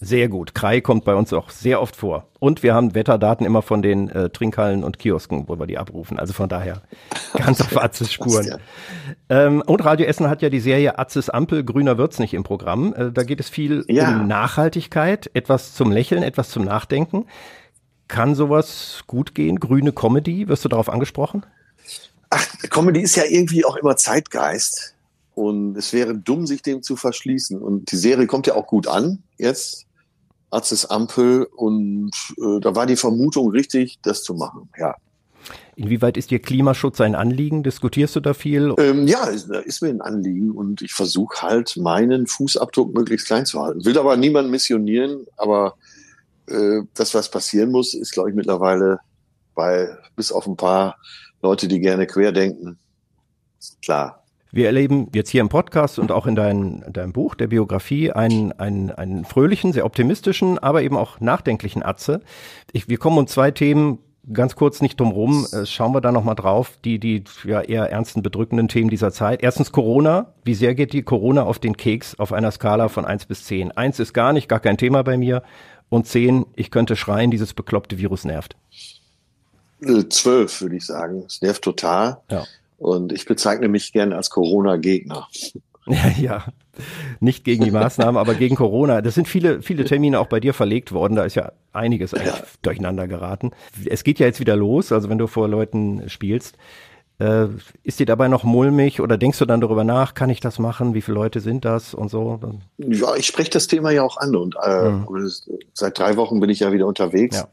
[0.00, 0.54] Sehr gut.
[0.54, 2.28] Krei kommt bei uns auch sehr oft vor.
[2.38, 6.18] Und wir haben Wetterdaten immer von den äh, Trinkhallen und Kiosken, wo wir die abrufen.
[6.18, 6.82] Also von daher
[7.34, 8.58] ganz auf Atzes Spuren.
[9.30, 12.92] Ähm, und Radio Essen hat ja die Serie Atzes Ampel, grüner wird's nicht im Programm.
[12.94, 14.08] Äh, da geht es viel Ja.
[14.08, 17.26] um Nachhaltigkeit, etwas zum Lächeln, etwas zum Nachdenken.
[18.08, 19.58] Kann sowas gut gehen?
[19.60, 20.46] Grüne Comedy?
[20.48, 21.44] Wirst du darauf angesprochen?
[22.30, 24.95] Ach, Comedy ist ja irgendwie auch immer Zeitgeist.
[25.36, 27.60] Und es wäre dumm, sich dem zu verschließen.
[27.60, 29.84] Und die Serie kommt ja auch gut an, jetzt.
[30.50, 31.46] Arztes Ampel.
[31.54, 34.70] Und äh, da war die Vermutung richtig, das zu machen.
[34.78, 34.96] Ja,
[35.76, 37.62] Inwieweit ist dir Klimaschutz ein Anliegen?
[37.62, 38.74] Diskutierst du da viel?
[38.78, 40.52] ähm, ja ist, ist mir ein Anliegen.
[40.52, 43.84] Und ich versuche halt, meinen Fußabdruck möglichst klein zu halten.
[43.84, 45.26] Will aber niemanden missionieren.
[45.36, 45.76] Aber
[46.46, 49.00] äh, das, was passieren muss, ist, glaube ich, mittlerweile
[49.54, 50.96] bei, bis auf ein paar
[51.42, 52.78] Leute, die gerne querdenken,
[53.82, 54.25] klar.
[54.56, 58.52] Wir erleben jetzt hier im Podcast und auch in dein, deinem Buch, der Biografie, einen,
[58.52, 62.22] einen, einen fröhlichen, sehr optimistischen, aber eben auch nachdenklichen Atze.
[62.72, 63.98] Ich, wir kommen um zwei Themen
[64.32, 65.46] ganz kurz nicht drum rum.
[65.52, 69.42] Äh, Schauen wir da nochmal drauf, die, die ja eher ernsten, bedrückenden Themen dieser Zeit.
[69.42, 70.32] Erstens Corona.
[70.42, 73.72] Wie sehr geht die Corona auf den Keks auf einer Skala von eins bis zehn?
[73.72, 75.42] Eins ist gar nicht, gar kein Thema bei mir.
[75.90, 78.56] Und zehn, ich könnte schreien, dieses bekloppte Virus nervt.
[79.82, 81.24] Äh, Zwölf, würde ich sagen.
[81.26, 82.22] Es nervt total.
[82.30, 82.44] Ja.
[82.78, 85.28] Und ich bezeichne mich gern als Corona-Gegner.
[85.86, 86.44] Ja, ja,
[87.20, 89.00] nicht gegen die Maßnahmen, aber gegen Corona.
[89.02, 91.16] Das sind viele, viele Termine auch bei dir verlegt worden.
[91.16, 92.44] Da ist ja einiges eigentlich ja.
[92.62, 93.52] durcheinander geraten.
[93.86, 96.56] Es geht ja jetzt wieder los, also wenn du vor Leuten spielst.
[97.18, 97.46] Äh,
[97.82, 100.92] ist dir dabei noch mulmig oder denkst du dann darüber nach, kann ich das machen?
[100.92, 102.38] Wie viele Leute sind das und so?
[102.76, 105.30] Ja, ich spreche das Thema ja auch an und äh, mhm.
[105.72, 107.38] seit drei Wochen bin ich ja wieder unterwegs.
[107.38, 107.48] Ja.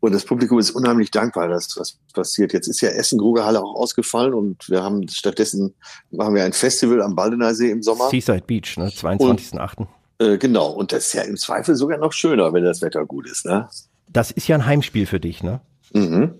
[0.00, 2.52] Und das Publikum ist unheimlich dankbar, dass was passiert.
[2.52, 5.74] Jetzt ist ja Essen-Grugerhalle auch ausgefallen und wir haben stattdessen
[6.10, 8.08] machen wir ein Festival am Baldener See im Sommer.
[8.08, 8.88] Seaside Beach, ne?
[8.88, 9.86] 22.8.
[10.18, 10.70] Äh, genau.
[10.70, 13.68] Und das ist ja im Zweifel sogar noch schöner, wenn das Wetter gut ist, ne?
[14.10, 15.60] Das ist ja ein Heimspiel für dich, ne?
[15.92, 16.34] Mhm.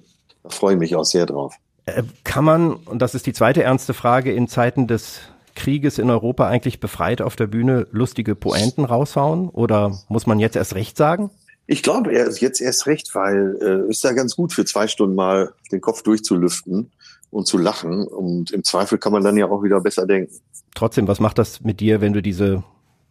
[0.44, 1.55] Da freue ich mich auch sehr drauf.
[1.87, 5.21] Äh, kann man, und das ist die zweite ernste Frage, in Zeiten des
[5.59, 9.49] Krieges in Europa eigentlich befreit auf der Bühne lustige Poenten raushauen?
[9.49, 11.31] Oder muss man jetzt erst recht sagen?
[11.70, 14.88] Ich glaube, er ist jetzt erst recht, weil äh, ist ja ganz gut für zwei
[14.88, 16.90] Stunden mal den Kopf durchzulüften
[17.28, 18.07] und zu lachen.
[18.07, 20.35] Und im Zweifel kann man dann ja auch wieder besser denken.
[20.74, 22.64] Trotzdem, was macht das mit dir, wenn du diese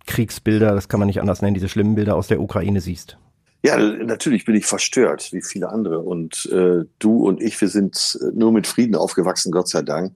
[0.07, 3.19] Kriegsbilder, das kann man nicht anders nennen, diese schlimmen Bilder aus der Ukraine siehst?
[3.61, 5.99] Ja, natürlich bin ich verstört, wie viele andere.
[5.99, 10.15] Und äh, du und ich, wir sind nur mit Frieden aufgewachsen, Gott sei Dank.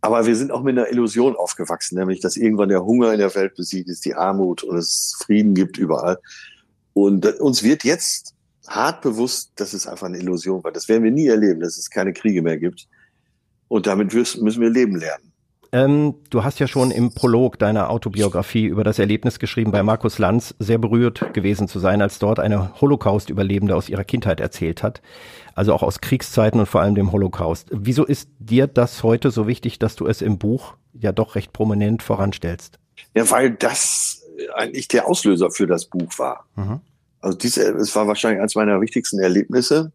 [0.00, 3.34] Aber wir sind auch mit einer Illusion aufgewachsen, nämlich, dass irgendwann der Hunger in der
[3.34, 6.18] Welt besiegt ist, die Armut und es Frieden gibt überall.
[6.96, 8.32] Und uns wird jetzt
[8.66, 10.72] hart bewusst, dass es einfach eine Illusion war.
[10.72, 12.88] Das werden wir nie erleben, dass es keine Kriege mehr gibt.
[13.68, 15.30] Und damit müssen wir leben lernen.
[15.72, 20.16] Ähm, du hast ja schon im Prolog deiner Autobiografie über das Erlebnis geschrieben, bei Markus
[20.18, 25.02] Lanz sehr berührt gewesen zu sein, als dort eine Holocaust-Überlebende aus ihrer Kindheit erzählt hat.
[25.54, 27.68] Also auch aus Kriegszeiten und vor allem dem Holocaust.
[27.72, 31.52] Wieso ist dir das heute so wichtig, dass du es im Buch ja doch recht
[31.52, 32.78] prominent voranstellst?
[33.14, 34.22] Ja, weil das
[34.54, 36.46] eigentlich der Auslöser für das Buch war.
[36.56, 36.80] Mhm.
[37.20, 39.92] Also dies, es war wahrscheinlich eines meiner wichtigsten Erlebnisse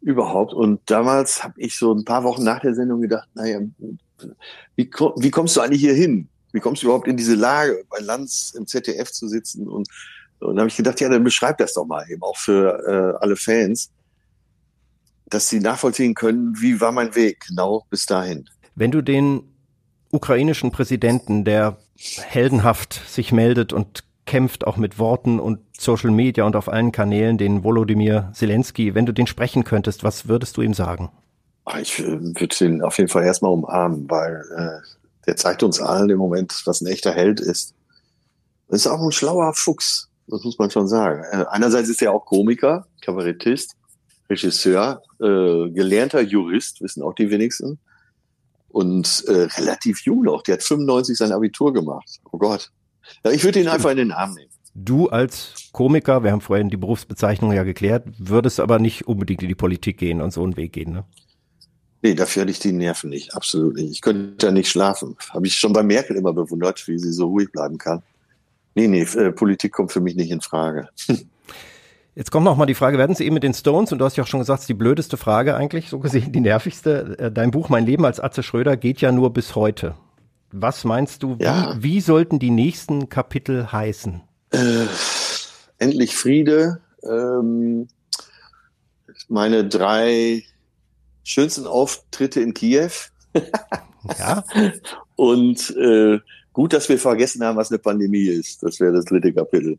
[0.00, 0.52] überhaupt.
[0.52, 3.60] Und damals habe ich so ein paar Wochen nach der Sendung gedacht, naja,
[4.76, 6.28] wie, wie kommst du eigentlich hier hin?
[6.52, 9.68] Wie kommst du überhaupt in diese Lage, bei Lanz im ZDF zu sitzen?
[9.68, 9.88] Und,
[10.40, 13.36] und habe ich gedacht, ja, dann beschreib das doch mal eben auch für äh, alle
[13.36, 13.90] Fans,
[15.28, 18.48] dass sie nachvollziehen können, wie war mein Weg genau bis dahin.
[18.74, 19.42] Wenn du den
[20.10, 26.56] ukrainischen Präsidenten, der heldenhaft sich meldet und kämpft auch mit Worten und Social Media und
[26.56, 28.94] auf allen Kanälen, den Volodymyr Zelensky.
[28.94, 31.10] Wenn du den sprechen könntest, was würdest du ihm sagen?
[31.80, 34.86] Ich äh, würde ihn auf jeden Fall erstmal umarmen, weil äh,
[35.26, 37.74] der zeigt uns allen im Moment, was ein echter Held ist.
[38.68, 41.24] Das ist auch ein schlauer Fuchs, das muss man schon sagen.
[41.30, 43.74] Äh, einerseits ist er auch Komiker, Kabarettist,
[44.28, 47.78] Regisseur, äh, gelernter Jurist, wissen auch die wenigsten
[48.76, 50.42] und äh, relativ jung noch.
[50.42, 52.20] Der hat 95 sein Abitur gemacht.
[52.30, 52.70] Oh Gott.
[53.24, 54.50] Ja, ich würde ihn einfach in den Arm nehmen.
[54.74, 59.48] Du als Komiker, wir haben vorhin die Berufsbezeichnung ja geklärt, würdest aber nicht unbedingt in
[59.48, 61.04] die Politik gehen und so einen Weg gehen, ne?
[62.02, 63.90] Nee, dafür hätte ich die Nerven nicht, absolut nicht.
[63.90, 65.16] Ich könnte ja nicht schlafen.
[65.30, 68.02] Habe ich schon bei Merkel immer bewundert, wie sie so ruhig bleiben kann.
[68.74, 70.90] Nee, nee, äh, Politik kommt für mich nicht in Frage.
[72.16, 74.16] Jetzt kommt noch mal die Frage, werden Sie eben mit den Stones, und du hast
[74.16, 77.14] ja auch schon gesagt, die blödeste Frage eigentlich, so gesehen die nervigste.
[77.18, 79.94] Äh, dein Buch Mein Leben als Atze Schröder geht ja nur bis heute.
[80.50, 81.74] Was meinst du, ja.
[81.76, 84.22] wie, wie, sollten die nächsten Kapitel heißen?
[84.52, 84.86] Äh,
[85.76, 86.80] endlich Friede.
[87.02, 87.88] Ähm,
[89.28, 90.42] meine drei
[91.22, 92.92] schönsten Auftritte in Kiew.
[94.18, 94.42] ja.
[95.16, 96.20] Und äh,
[96.56, 98.62] Gut, dass wir vergessen haben, was eine Pandemie ist.
[98.62, 99.76] Das wäre das dritte Kapitel.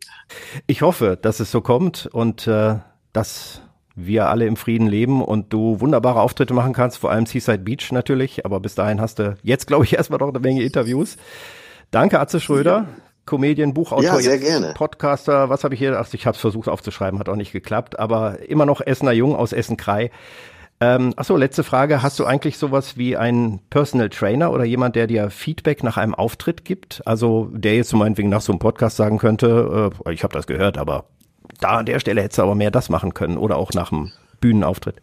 [0.68, 2.76] Ich hoffe, dass es so kommt und äh,
[3.14, 3.64] dass
[3.96, 7.92] wir alle im Frieden leben und du wunderbare Auftritte machen kannst, vor allem Seaside Beach
[7.92, 8.46] natürlich.
[8.46, 11.18] Aber bis dahin hast du jetzt, glaube ich, erstmal noch eine Menge Interviews.
[11.90, 12.72] Danke, Atze Schröder.
[12.72, 12.88] Ja.
[13.26, 14.76] Comedian, Buchautor, ja, sehr gerne.
[14.76, 16.00] Podcaster, was habe ich hier?
[16.00, 19.36] Ach, ich habe es versucht aufzuschreiben, hat auch nicht geklappt, aber immer noch Essener Jung
[19.36, 20.12] aus Essen-Krei.
[20.80, 22.04] Ähm, achso, letzte Frage.
[22.04, 26.14] Hast du eigentlich sowas wie einen Personal Trainer oder jemand, der dir Feedback nach einem
[26.14, 27.02] Auftritt gibt?
[27.06, 30.46] Also der jetzt so meinetwegen nach so einem Podcast sagen könnte, äh, ich habe das
[30.46, 31.06] gehört, aber
[31.60, 34.12] da an der Stelle hättest du aber mehr das machen können oder auch nach einem
[34.40, 35.02] Bühnenauftritt.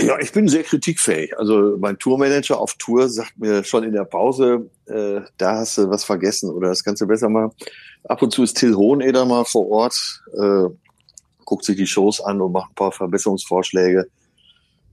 [0.00, 1.36] Ja, ich bin sehr kritikfähig.
[1.36, 5.90] Also mein Tourmanager auf Tour sagt mir schon in der Pause, äh, da hast du
[5.90, 7.50] was vergessen oder das kannst du besser machen.
[8.04, 10.68] Ab und zu ist Till Hoheneder mal vor Ort, äh,
[11.44, 14.06] guckt sich die Shows an und macht ein paar Verbesserungsvorschläge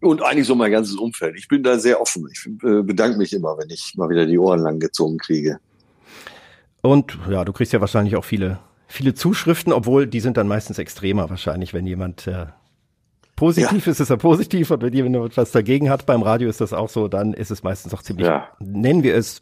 [0.03, 1.35] und eigentlich so mein ganzes Umfeld.
[1.37, 2.27] Ich bin da sehr offen.
[2.31, 5.59] Ich äh, bedanke mich immer, wenn ich mal wieder die Ohren lang gezogen kriege.
[6.81, 10.77] Und ja, du kriegst ja wahrscheinlich auch viele, viele Zuschriften, obwohl die sind dann meistens
[10.77, 12.47] extremer wahrscheinlich, wenn jemand äh,
[13.35, 13.91] positiv ja.
[13.91, 16.89] ist, ist er positiv und wenn jemand etwas dagegen hat, beim Radio ist das auch
[16.89, 18.49] so, dann ist es meistens auch ziemlich, ja.
[18.59, 19.41] nennen wir es,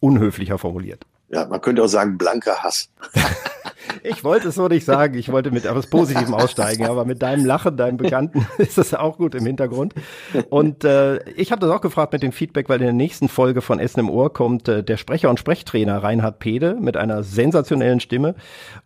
[0.00, 1.04] unhöflicher formuliert.
[1.28, 2.90] Ja, man könnte auch sagen, blanker Hass.
[4.02, 5.16] Ich wollte es so nicht sagen.
[5.18, 9.18] Ich wollte mit etwas Positivem aussteigen, aber mit deinem Lachen, deinem Bekannten, ist das auch
[9.18, 9.94] gut im Hintergrund.
[10.50, 13.62] Und äh, ich habe das auch gefragt mit dem Feedback, weil in der nächsten Folge
[13.62, 18.00] von Essen im Ohr kommt äh, der Sprecher und Sprechtrainer Reinhard Pede mit einer sensationellen
[18.00, 18.34] Stimme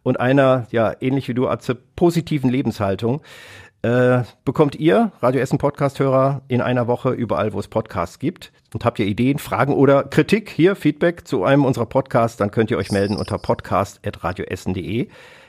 [0.02, 3.22] und einer, ja, ähnlich wie du, Atze, positiven Lebenshaltung.
[3.82, 8.52] Äh, bekommt ihr, Radio Essen Podcast-Hörer, in einer Woche überall, wo es Podcasts gibt.
[8.74, 12.70] Und habt ihr Ideen, Fragen oder Kritik, hier Feedback zu einem unserer Podcasts, dann könnt
[12.70, 15.08] ihr euch melden unter podcast.radioessen.de.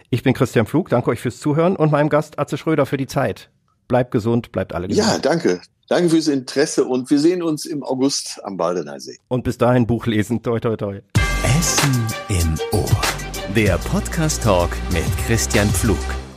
[0.10, 3.08] Ich bin Christian Flug, danke euch fürs Zuhören und meinem Gast Atze Schröder für die
[3.08, 3.50] Zeit.
[3.88, 5.08] Bleibt gesund, bleibt alle gesund.
[5.08, 5.62] Ja, danke.
[5.90, 9.18] Danke fürs Interesse und wir sehen uns im August am Baldeneysee.
[9.28, 10.42] Und bis dahin Buch lesen.
[10.42, 11.02] Toi, toi, toi.
[11.60, 12.90] Essen im Ohr.
[13.56, 15.98] Der Podcast-Talk mit Christian Pflug.